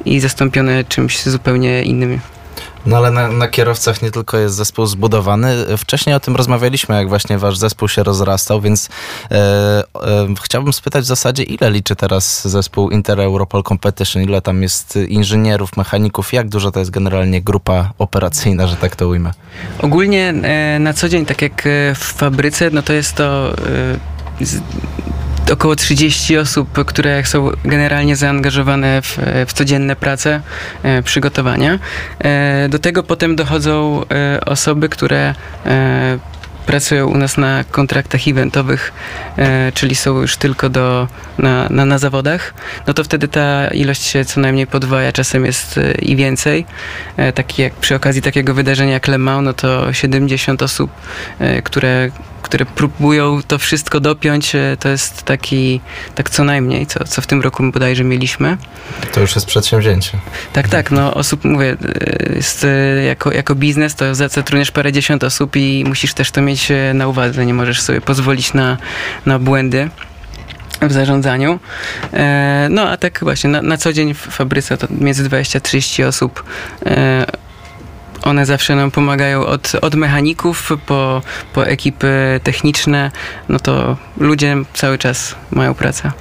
[0.04, 2.20] i zastąpione czymś zupełnie innym.
[2.86, 5.76] No ale na, na, kierowcach nie tylko jest zespół zbudowany.
[5.76, 8.88] Wcześniej o tym rozmawialiśmy, jak właśnie wasz zespół się rozrastał, więc
[9.30, 9.82] e, e,
[10.42, 14.22] chciałbym spytać w zasadzie, ile liczy teraz zespół Inter Europol Competition?
[14.22, 16.32] Ile tam jest inżynierów, mechaników?
[16.32, 19.32] Jak duża to jest generalnie grupa operacyjna, że tak to ujmę?
[19.82, 24.10] Ogólnie e, na co dzień, tak jak e, w fabryce, no to jest to e,
[25.50, 30.40] około 30 osób, które są generalnie zaangażowane w, w codzienne prace,
[30.82, 31.78] e, przygotowania.
[32.18, 35.34] E, do tego potem dochodzą e, osoby, które
[36.70, 38.92] pracują u nas na kontraktach eventowych,
[39.38, 41.08] e, czyli są już tylko do,
[41.38, 42.54] na, na, na, zawodach,
[42.86, 46.66] no to wtedy ta ilość się co najmniej podwaja, czasem jest e, i więcej.
[47.16, 50.90] E, taki jak przy okazji takiego wydarzenia jak Le Mans, no to 70 osób,
[51.64, 52.10] które
[52.42, 54.52] które próbują to wszystko dopiąć.
[54.78, 55.80] To jest taki,
[56.14, 58.56] tak co najmniej, co, co w tym roku bodajże mieliśmy.
[59.12, 60.18] To już jest przedsięwzięcie.
[60.52, 61.76] Tak, tak, no osób, mówię,
[62.34, 62.66] jest
[63.06, 66.59] jako, jako biznes, to zatrudniasz parę dziesiąt osób i musisz też to mieć
[66.94, 68.76] na uwadze, nie możesz sobie pozwolić na,
[69.26, 69.90] na błędy
[70.82, 71.58] w zarządzaniu.
[72.70, 76.44] No a tak właśnie, na, na co dzień w fabryce to między 20-30 osób
[78.22, 83.10] one zawsze nam pomagają od, od mechaników po, po ekipy techniczne,
[83.48, 86.12] no to ludzie cały czas mają pracę.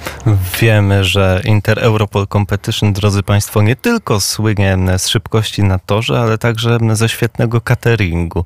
[0.60, 6.38] Wiemy, że Inter Europol Competition, drodzy Państwo, nie tylko słynie z szybkości na torze, ale
[6.38, 8.44] także ze świetnego cateringu.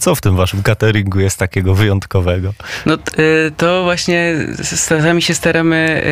[0.00, 2.52] Co w tym Waszym cateringu jest takiego wyjątkowego?
[2.86, 4.34] No y, to właśnie
[4.88, 6.02] czasami się staramy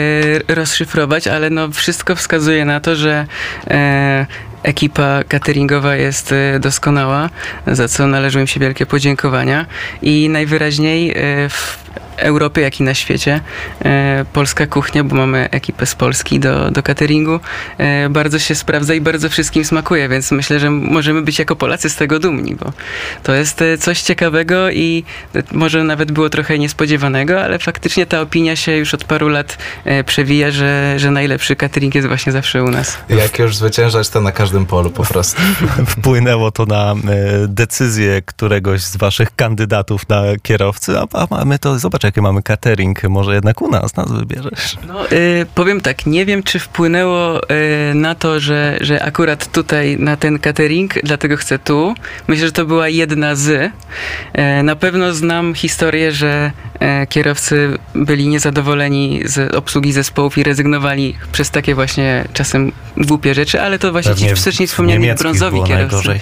[0.49, 3.27] y, rozszyfrować, ale no wszystko wskazuje na to, że
[3.67, 7.31] y, Ekipa cateringowa jest y, doskonała,
[7.67, 9.67] za co należą im się wielkie podziękowania.
[10.03, 11.11] I najwyraźniej
[11.45, 11.82] y, w
[12.17, 13.41] Europie, jak i na świecie.
[13.85, 17.41] E, polska kuchnia, bo mamy ekipę z Polski do, do cateringu,
[17.79, 21.91] e, bardzo się sprawdza i bardzo wszystkim smakuje, więc myślę, że możemy być jako Polacy
[21.91, 22.73] z tego dumni, bo
[23.23, 25.05] to jest e, coś ciekawego i
[25.53, 29.59] może nawet było trochę niespodziewanego, ale faktycznie ta opinia się już od paru lat
[30.07, 32.99] przewija, że, że najlepszy catering jest właśnie zawsze u nas.
[33.09, 35.43] Jak już zwyciężać, to na każdym polu po prostu.
[35.99, 36.95] Wpłynęło to na
[37.49, 43.03] decyzję któregoś z waszych kandydatów na kierowcy, a, a mamy to, zobacz, jakie mamy catering,
[43.03, 44.77] może jednak u nas nas wybierzesz?
[44.89, 49.97] No, y, powiem tak, nie wiem, czy wpłynęło y, na to, że, że akurat tutaj
[49.99, 51.95] na ten catering, dlatego chcę tu.
[52.29, 53.49] Myślę, że to była jedna z.
[53.49, 53.71] Y,
[54.63, 56.51] na pewno znam historię, że
[57.03, 63.61] y, kierowcy byli niezadowoleni z obsługi zespołów i rezygnowali przez takie właśnie czasem głupie rzeczy,
[63.63, 65.75] ale to właśnie Pewnie ci wcześniej wspomniani brązowi kierowcy.
[65.75, 66.21] Najgorzej.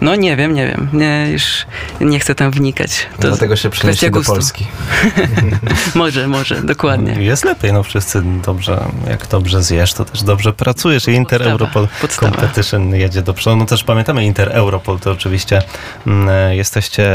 [0.00, 0.88] No nie wiem, nie wiem.
[0.92, 1.66] Nie, już
[2.00, 3.06] nie chcę tam wnikać.
[3.20, 4.66] To Dlatego się przenieśli do Polski.
[5.94, 7.12] może, może, dokładnie.
[7.12, 11.88] Jest lepiej, no wszyscy dobrze, jak dobrze zjesz, to też dobrze pracujesz i Inter Europol
[12.00, 12.36] podstawa.
[12.36, 13.56] Competition jedzie do przodu.
[13.56, 15.62] No też pamiętamy Inter Europol, to oczywiście
[16.06, 17.06] mm, e, jesteście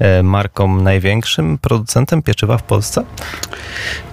[0.00, 3.04] e, marką największym producentem pieczywa w Polsce?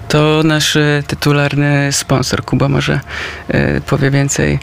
[0.08, 3.00] To nasz e, tytularny sponsor, Kuba może
[3.88, 4.60] powie więcej.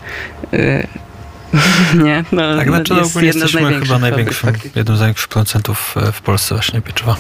[2.05, 6.23] Nie, no, tak, znaczy no, ogólnie jesteśmy chyba największym, jednym z największych producentów e, w
[6.23, 7.17] Polsce właśnie pieczywa.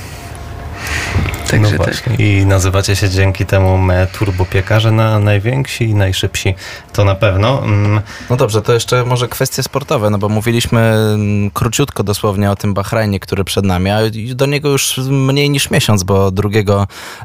[1.50, 1.86] Także no tak.
[1.86, 2.12] właśnie.
[2.12, 2.20] Tak.
[2.20, 3.78] I nazywacie się dzięki temu
[4.18, 6.54] turbopiekarze na najwięksi i najszybsi.
[6.92, 7.64] To na pewno.
[7.64, 8.00] Mm.
[8.30, 12.74] No dobrze, to jeszcze może kwestie sportowe, no bo mówiliśmy mm, króciutko dosłownie o tym
[12.74, 13.98] Bahrajnie, który przed nami, a
[14.34, 16.48] do niego już mniej niż miesiąc, bo 2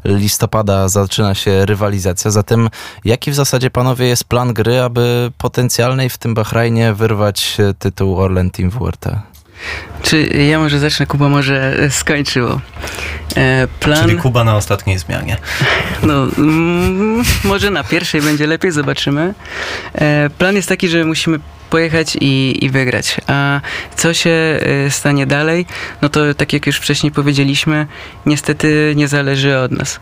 [0.04, 2.30] listopada zaczyna się rywalizacja.
[2.30, 2.70] Zatem
[3.04, 8.50] jaki w zasadzie, panowie, jest plan gry, aby potencjalnej w tym Bahrajnie wyrwać tytuł Orlen
[8.50, 9.33] Team WRT?
[10.02, 12.60] Czy ja może zacznę, Kuba może skończyło.
[13.36, 14.08] E, plan...
[14.08, 15.36] Czyli Kuba na ostatniej zmianie.
[16.02, 19.34] No, mm, może na pierwszej będzie lepiej, zobaczymy.
[19.94, 21.38] E, plan jest taki, że musimy
[21.70, 23.20] pojechać i, i wygrać.
[23.26, 23.60] A
[23.96, 25.66] co się e, stanie dalej?
[26.02, 27.86] No to tak jak już wcześniej powiedzieliśmy,
[28.26, 30.00] niestety nie zależy od nas.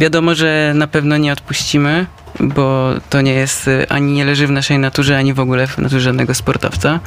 [0.00, 2.06] Wiadomo, że na pewno nie odpuścimy,
[2.40, 6.00] bo to nie jest ani nie leży w naszej naturze, ani w ogóle w naturze
[6.00, 7.00] żadnego sportowca.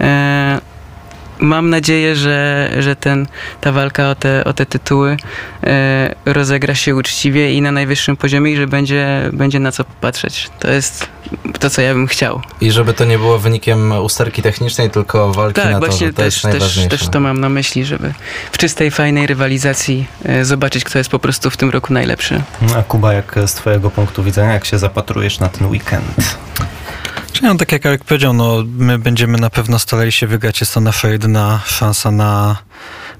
[0.00, 0.60] E,
[1.38, 3.26] mam nadzieję, że, że ten,
[3.60, 5.16] ta walka o te, o te tytuły
[5.64, 10.50] e, rozegra się uczciwie i na najwyższym poziomie i że będzie, będzie na co patrzeć.
[10.58, 11.08] To jest
[11.60, 12.40] to, co ja bym chciał.
[12.60, 16.16] I żeby to nie było wynikiem usterki technicznej, tylko walki tak, na to, właśnie to
[16.16, 18.14] też, też, też to mam na myśli, żeby
[18.52, 22.42] w czystej, fajnej rywalizacji e, zobaczyć, kto jest po prostu w tym roku najlepszy.
[22.76, 26.38] A Kuba, jak z twojego punktu widzenia, jak się zapatrujesz na ten weekend?
[27.42, 30.60] No, tak jak Arek powiedział, no, my będziemy na pewno starali się wygrać.
[30.60, 32.56] Jest to nasza jedyna szansa na,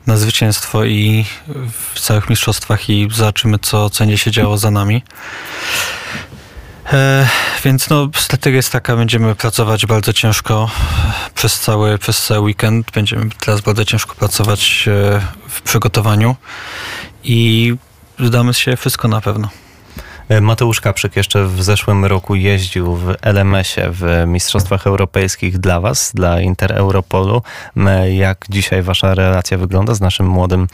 [0.07, 1.25] na zwycięstwo i
[1.95, 5.03] w całych mistrzostwach i zobaczymy, co, co nie się działo za nami.
[6.93, 7.29] E,
[7.65, 10.71] więc no, strategia jest taka, będziemy pracować bardzo ciężko
[11.35, 12.91] przez cały, przez cały weekend.
[12.91, 16.37] Będziemy teraz bardzo ciężko pracować e, w przygotowaniu
[17.25, 17.75] i
[18.19, 19.49] zdamy się wszystko na pewno.
[20.29, 26.13] E, Mateusz Kaprzyk jeszcze w zeszłym roku jeździł w LMS-ie w Mistrzostwach Europejskich dla Was,
[26.15, 27.43] dla Inter Europolu.
[28.11, 30.69] Jak dzisiaj Wasza relacja wygląda z naszym młodym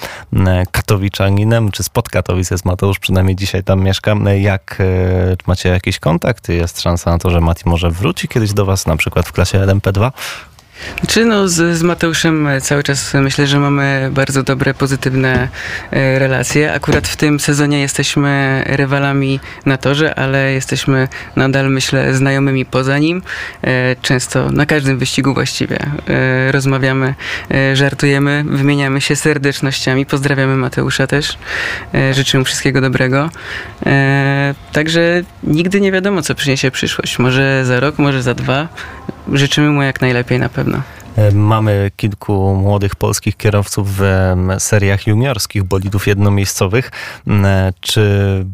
[0.70, 4.14] katowiczaninem, czy spod Katowic jest Mateusz, przynajmniej dzisiaj tam mieszka.
[4.40, 6.48] Jak e, macie jakiś kontakt?
[6.48, 9.58] Jest szansa na to, że Mati może wróci kiedyś do Was, na przykład w klasie
[9.58, 10.12] LMP2?
[11.08, 15.48] Czy no z, z Mateuszem cały czas myślę, że mamy bardzo dobre, pozytywne
[15.90, 16.72] e, relacje.
[16.72, 23.22] Akurat w tym sezonie jesteśmy rywalami na torze, ale jesteśmy nadal, myślę, znajomymi poza nim.
[23.64, 27.14] E, Często na każdym wyścigu właściwie e, rozmawiamy,
[27.50, 30.06] e, żartujemy, wymieniamy się serdecznościami.
[30.06, 31.38] Pozdrawiamy Mateusza też.
[31.94, 33.30] E, Życzę mu wszystkiego dobrego.
[33.86, 37.18] E, Także nigdy nie wiadomo, co przyniesie przyszłość.
[37.18, 38.68] Może za rok, może za dwa.
[39.32, 40.82] Życzymy mu jak najlepiej na pewno.
[41.16, 44.02] E, Mamy kilku młodych polskich kierowców w
[44.58, 46.90] seriach juniorskich bolidów jednomiejscowych.
[47.26, 48.44] M, e, Czy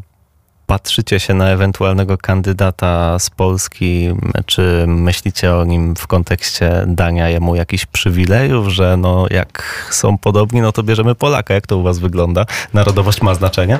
[0.67, 4.05] patrzycie się na ewentualnego kandydata z Polski?
[4.07, 10.19] M, Czy myślicie o nim w kontekście dania jemu jakichś przywilejów, że no jak są
[10.19, 11.55] podobni, no to bierzemy Polaka.
[11.55, 12.45] Jak to u was wygląda?
[12.75, 13.79] Narodowość ma znaczenie?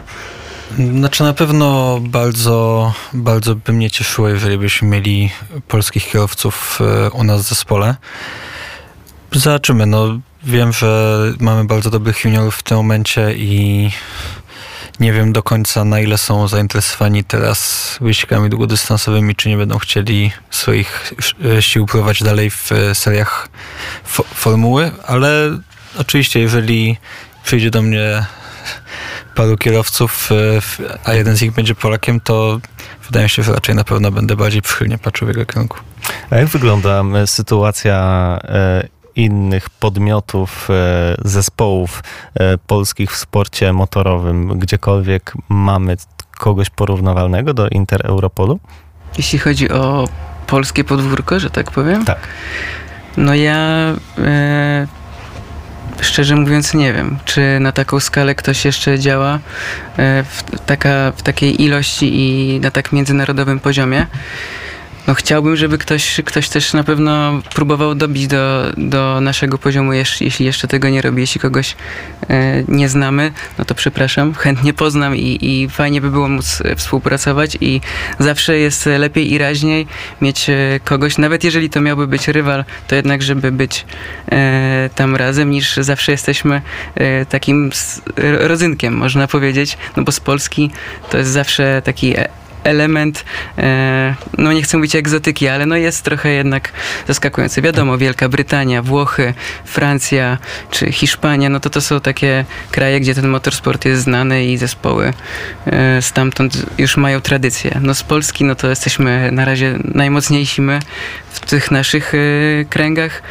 [0.77, 5.31] Znaczy na pewno bardzo, bardzo by mnie cieszyło, jeżeli byśmy mieli
[5.69, 7.97] polskich kierowców e, u nas w zespole.
[9.33, 13.91] Zobaczymy, no wiem, że mamy bardzo dobrych juniorów w tym momencie i
[15.01, 20.33] nie wiem do końca na ile są zainteresowani teraz wyścigami długodystansowymi, czy nie będą chcieli
[20.51, 21.13] swoich
[21.59, 23.49] e, sił prowadzić dalej w e, seriach
[24.17, 25.59] fo- formuły, ale
[25.99, 26.97] oczywiście jeżeli
[27.45, 28.27] przyjdzie do mnie
[29.39, 30.35] paru kierowców, e,
[31.05, 32.61] a jeden z nich będzie Polakiem, to
[33.07, 35.79] wydaje mi się, że raczej na pewno będę bardziej przychylnie patrzył w jego kierunku.
[36.31, 37.99] A jak wygląda sytuacja
[38.45, 42.03] e, innych podmiotów, e, zespołów
[42.67, 44.59] polskich w sporcie motorowym?
[44.59, 45.97] Gdziekolwiek mamy
[46.39, 48.61] kogoś porównywalnego do Inter Europolu?
[49.17, 50.09] Jeśli chodzi o
[50.47, 52.19] polskie podwórko, że tak powiem, Tak.
[53.17, 53.57] no ja
[54.19, 54.87] e,
[56.01, 59.35] szczerze mówiąc nie wiem, czy na taką skalę ktoś jeszcze działa
[59.99, 64.07] e, w, taka, w takiej ilości i na tak międzynarodowym poziomie.
[65.09, 70.47] No chciałbym, żeby ktoś, ktoś też na pewno próbował dobić do, do naszego poziomu, jeśli
[70.47, 71.21] jeszcze tego nie robi.
[71.21, 71.77] Jeśli kogoś
[72.31, 76.77] e, nie znamy, no to przepraszam, chętnie poznam i, i fajnie by było móc e,
[76.77, 77.81] współpracować i
[78.19, 79.87] zawsze jest lepiej i raźniej
[80.21, 83.87] mieć e, kogoś, nawet jeżeli to miałby być rywal, to jednak, żeby być
[84.95, 86.63] tam razem, niż zawsze jesteśmy
[87.29, 87.71] takim
[88.17, 90.71] rodzynkiem, można powiedzieć, no bo z Polski
[91.11, 92.15] to jest zawsze taki
[92.65, 93.25] element,
[93.59, 96.73] e, no nie chcę mówić egzotyki, ale no jest trochę jednak
[97.07, 97.63] zaskakujący.
[97.63, 99.35] Wiadomo, Wielka Brytania, Włochy,
[99.65, 100.39] Francja
[100.71, 105.13] czy Hiszpania, no to to są takie kraje, gdzie ten motorsport jest znany i zespoły
[105.67, 107.81] e, stamtąd już mają tradycję.
[107.83, 110.79] No z Polski, no to jesteśmy na razie najmocniejsi my
[111.31, 112.19] w tych naszych e,
[112.65, 113.23] kręgach.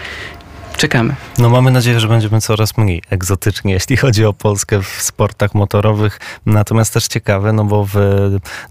[0.77, 1.15] Czekamy.
[1.37, 6.19] No mamy nadzieję, że będziemy coraz mniej egzotyczni, jeśli chodzi o Polskę w sportach motorowych.
[6.45, 7.95] Natomiast też ciekawe, no bo w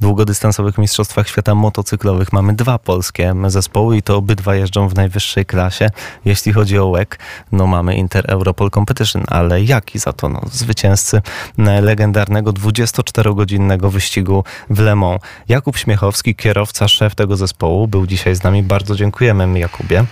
[0.01, 5.91] długodystansowych mistrzostwach świata motocyklowych mamy dwa polskie zespoły i to obydwa jeżdżą w najwyższej klasie.
[6.25, 7.09] Jeśli chodzi o WEC,
[7.53, 10.29] no mamy Inter Europol Competition, ale jaki za to?
[10.29, 11.23] No, zwycięzcy
[11.59, 15.21] legendarnego 24-godzinnego wyścigu w Le Mans.
[15.49, 18.63] Jakub Śmiechowski, kierowca, szef tego zespołu, był dzisiaj z nami.
[18.63, 20.05] Bardzo dziękujemy Jakubie.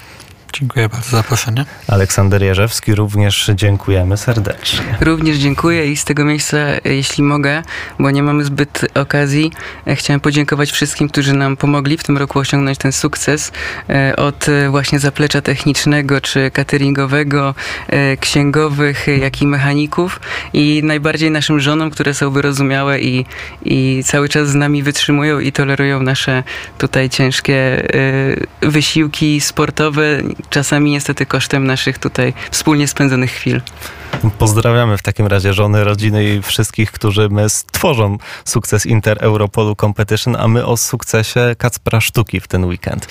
[0.61, 1.65] Dziękuję bardzo za zaproszenie.
[1.89, 4.81] Aleksander Jerzewski, również dziękujemy serdecznie.
[5.01, 7.63] Również dziękuję i z tego miejsca, jeśli mogę,
[7.99, 9.53] bo nie mamy zbyt okazji,
[9.87, 13.53] e, chciałem podziękować wszystkim, którzy nam pomogli w tym roku osiągnąć ten sukces.
[13.91, 17.55] E, Od właśnie zaplecza technicznego czy cateringowego,
[17.89, 20.21] e, księgowych, jak i mechaników
[20.53, 23.27] i najbardziej naszym żonom, które są wyrozumiałe i,
[23.65, 26.43] i cały czas z nami wytrzymują i tolerują nasze
[26.79, 27.89] tutaj ciężkie
[28.61, 33.61] wysiłki sportowe, czasami niestety kosztem naszych tutaj wspólnie spędzonych chwil.
[34.39, 40.37] Pozdrawiamy w takim razie żony, rodziny i wszystkich, którzy my stworzą sukces Inter Europolu Competition,
[40.37, 43.07] a my o sukcesie Kacpra Sztuki w ten weekend.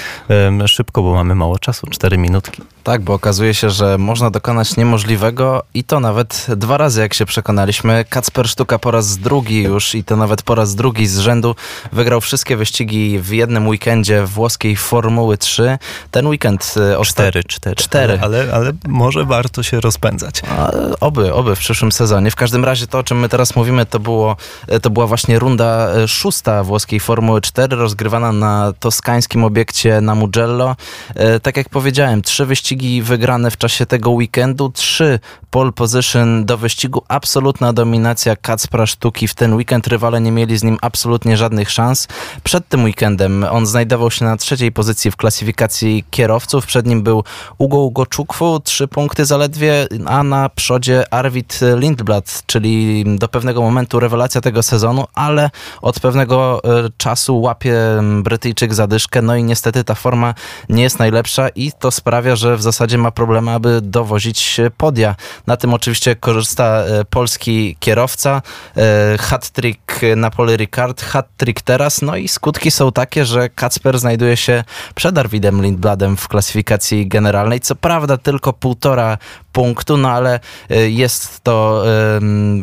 [0.68, 2.62] Szybko, bo mamy mało czasu, 4 minutki.
[2.84, 7.26] Tak, bo okazuje się, że można dokonać niemożliwego i to nawet dwa razy, jak się
[7.26, 8.06] przekonaliśmy.
[8.10, 11.56] Kacper Sztuka po raz drugi już i to nawet po raz drugi z rzędu
[11.92, 15.78] wygrał wszystkie wyścigi w jednym weekendzie włoskiej Formuły 3.
[16.12, 16.74] Ten weekend...
[16.78, 17.76] e, osta- Cztery, cztery.
[17.76, 18.20] Cztery.
[18.22, 20.42] Ale, ale, ale może warto się rozpędzać.
[20.50, 22.32] A, Oby, oby w przyszłym sezonie.
[22.32, 24.36] W każdym razie to, o czym my teraz mówimy, to, było,
[24.82, 30.76] to była właśnie runda e, szósta włoskiej Formuły 4, rozgrywana na toskańskim obiekcie na Mugello.
[31.16, 35.20] E, Tak jak powiedziałem, trzy wyścigi wygrane w czasie tego weekendu, trzy
[35.54, 37.04] pole position do wyścigu.
[37.08, 39.28] Absolutna dominacja Kacpra Sztuki.
[39.28, 42.08] W ten weekend rywale nie mieli z nim absolutnie żadnych szans.
[42.44, 46.66] Przed tym weekendem on znajdował się na trzeciej pozycji w klasyfikacji kierowców.
[46.66, 47.24] Przed nim był
[47.58, 54.00] Ugo Ugo Czukwu, trzy punkty zaledwie, a na przodzie Arvid Lindblad, czyli do pewnego momentu
[54.00, 55.50] rewelacja tego sezonu, ale
[55.82, 57.78] od pewnego e, czasu łapie
[58.24, 60.34] Brytyjczyk zadyszkę, no i niestety ta forma
[60.70, 65.16] nie jest najlepsza i to sprawia, że w zasadzie ma problemy, aby dowozić podia.
[65.48, 68.42] Na tym oczywiście korzysta e, polski kierowca,
[68.78, 74.38] e, hat-trick na pole Ricard, hat-trick teraz, no i skutki są takie, że Kacper znajduje
[74.38, 74.64] się
[74.96, 77.60] przed Arvidem Lindbladem w klasyfikacji generalnej.
[77.60, 79.18] Co prawda tylko półtora
[79.52, 80.40] punktu, no ale
[80.72, 81.84] y, jest to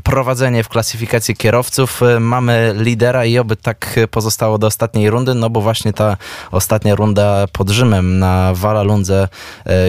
[0.03, 2.01] prowadzenie w klasyfikacji kierowców.
[2.20, 6.16] Mamy lidera i oby tak pozostało do ostatniej rundy, no bo właśnie ta
[6.51, 9.28] ostatnia runda pod Rzymem na Vala Lundze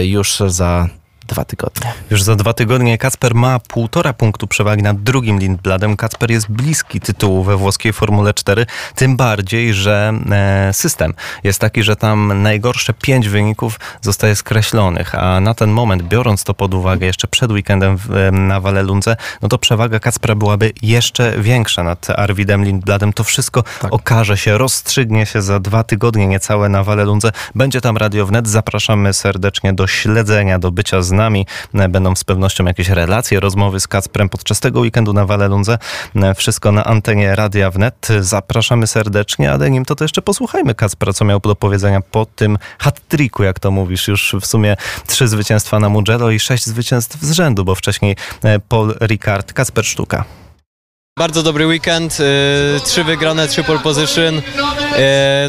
[0.02, 0.88] już za
[1.26, 1.92] dwa tygodnie.
[2.10, 5.96] Już za dwa tygodnie Kacper ma półtora punktu przewagi nad drugim Lindbladem.
[5.96, 11.14] Kacper jest bliski tytułu we włoskiej Formule 4, tym bardziej, że e, system
[11.44, 16.54] jest taki, że tam najgorsze pięć wyników zostaje skreślonych, a na ten moment, biorąc to
[16.54, 21.82] pod uwagę jeszcze przed weekendem w, na Walelundze, no to przewaga Kacpra byłaby jeszcze większa
[21.82, 23.12] nad Arvidem Lindbladem.
[23.12, 23.92] To wszystko tak.
[23.92, 27.32] okaże się, rozstrzygnie się za dwa tygodnie niecałe na Walelundze.
[27.54, 28.48] Będzie tam Radio Wnet.
[28.48, 31.46] Zapraszamy serdecznie do śledzenia, do bycia z nami.
[31.74, 35.78] Będą z pewnością jakieś relacje, rozmowy z Kacprem podczas tego weekendu na Walelundze.
[36.36, 38.08] Wszystko na antenie Radia Wnet.
[38.20, 42.58] Zapraszamy serdecznie, ale nim to, to jeszcze posłuchajmy Kacpra, co miał do powiedzenia po tym
[42.78, 44.08] hat-tricku, jak to mówisz.
[44.08, 48.58] Już w sumie trzy zwycięstwa na Mugello i sześć zwycięstw z rzędu, bo wcześniej e,
[48.58, 50.41] Paul Ricard, Kacper Sztuka.
[51.18, 54.42] Bardzo dobry weekend, y, trzy wygrane, trzy pole position, y,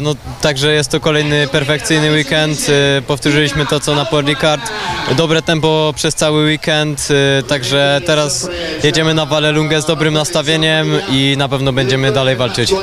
[0.02, 2.66] no, także jest to kolejny perfekcyjny weekend,
[2.98, 4.72] y, powtórzyliśmy to co na Port Ricard,
[5.16, 7.08] dobre tempo przez cały weekend,
[7.48, 8.48] także teraz
[8.82, 12.74] jedziemy na Walelungę z dobrym nastawieniem i na pewno będziemy dalej walczyć.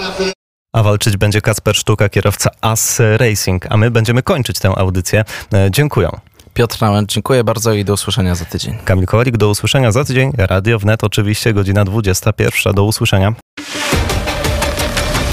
[0.74, 5.24] A walczyć będzie Kasper Sztuka, kierowca AS Racing, a my będziemy kończyć tę audycję.
[5.70, 6.10] Dziękuję.
[6.54, 8.78] Piotr Nałęcz, dziękuję bardzo i do usłyszenia za tydzień.
[8.86, 10.32] Kamil Kowalik, do usłyszenia za tydzień.
[10.38, 12.74] Radio Wnet oczywiście, godzina 21.
[12.74, 13.34] Do usłyszenia.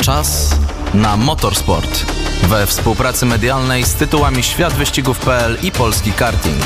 [0.00, 0.56] Czas
[0.94, 2.06] na motorsport.
[2.42, 6.64] We współpracy medialnej z tytułami Świat Wyścigów.pl i Polski Karting.